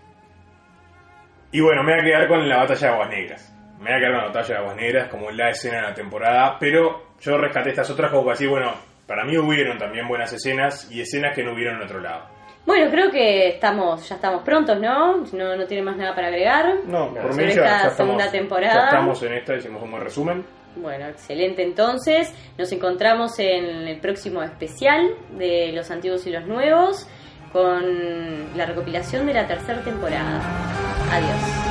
Y 1.54 1.60
bueno, 1.60 1.84
me 1.84 1.92
voy 1.92 2.00
a 2.00 2.04
quedar 2.04 2.26
con 2.26 2.48
la 2.48 2.56
batalla 2.56 2.88
de 2.88 2.92
Aguas 2.94 3.08
Negras. 3.10 3.54
Me 3.78 3.84
voy 3.84 3.92
a 3.92 3.98
quedar 3.98 4.10
con 4.10 4.20
la 4.22 4.26
batalla 4.26 4.48
de 4.48 4.56
Aguas 4.56 4.76
Negras 4.76 5.08
como 5.08 5.30
la 5.30 5.50
escena 5.50 5.76
de 5.76 5.82
la 5.82 5.94
temporada, 5.94 6.56
pero 6.58 7.02
yo 7.20 7.38
rescaté 7.38 7.70
estas 7.70 7.88
otras 7.90 8.10
como 8.10 8.24
para 8.24 8.32
decir, 8.32 8.48
bueno, 8.48 8.72
para 9.06 9.24
mí 9.24 9.38
hubieron 9.38 9.78
también 9.78 10.08
buenas 10.08 10.32
escenas 10.32 10.90
y 10.90 11.00
escenas 11.00 11.32
que 11.32 11.44
no 11.44 11.52
hubieron 11.52 11.76
en 11.76 11.82
otro 11.84 12.00
lado. 12.00 12.24
Bueno, 12.66 12.90
creo 12.90 13.08
que 13.08 13.50
estamos, 13.50 14.08
ya 14.08 14.16
estamos 14.16 14.42
prontos, 14.42 14.80
¿no? 14.80 15.18
No, 15.32 15.54
no 15.54 15.66
tiene 15.68 15.84
más 15.84 15.96
nada 15.96 16.12
para 16.12 16.26
agregar. 16.26 16.74
No, 16.86 17.10
No, 17.10 17.14
por 17.22 17.30
sobre 17.34 17.46
mí 17.46 17.52
ya, 17.52 17.62
esta 17.62 17.66
ya 17.66 17.76
estamos, 17.76 17.96
segunda 17.98 18.30
temporada. 18.32 18.74
ya 18.74 18.84
estamos 18.86 19.22
en 19.22 19.32
esta, 19.34 19.54
hicimos 19.54 19.80
un 19.84 19.90
buen 19.92 20.02
resumen. 20.02 20.44
Bueno, 20.74 21.06
excelente 21.06 21.62
entonces. 21.62 22.34
Nos 22.58 22.72
encontramos 22.72 23.38
en 23.38 23.86
el 23.86 24.00
próximo 24.00 24.42
especial 24.42 25.08
de 25.38 25.70
los 25.72 25.88
antiguos 25.92 26.26
y 26.26 26.30
los 26.30 26.44
nuevos 26.48 27.08
con 27.52 28.56
la 28.56 28.66
recopilación 28.66 29.24
de 29.26 29.34
la 29.34 29.46
tercera 29.46 29.80
temporada. 29.82 30.73
Adiós. 31.14 31.63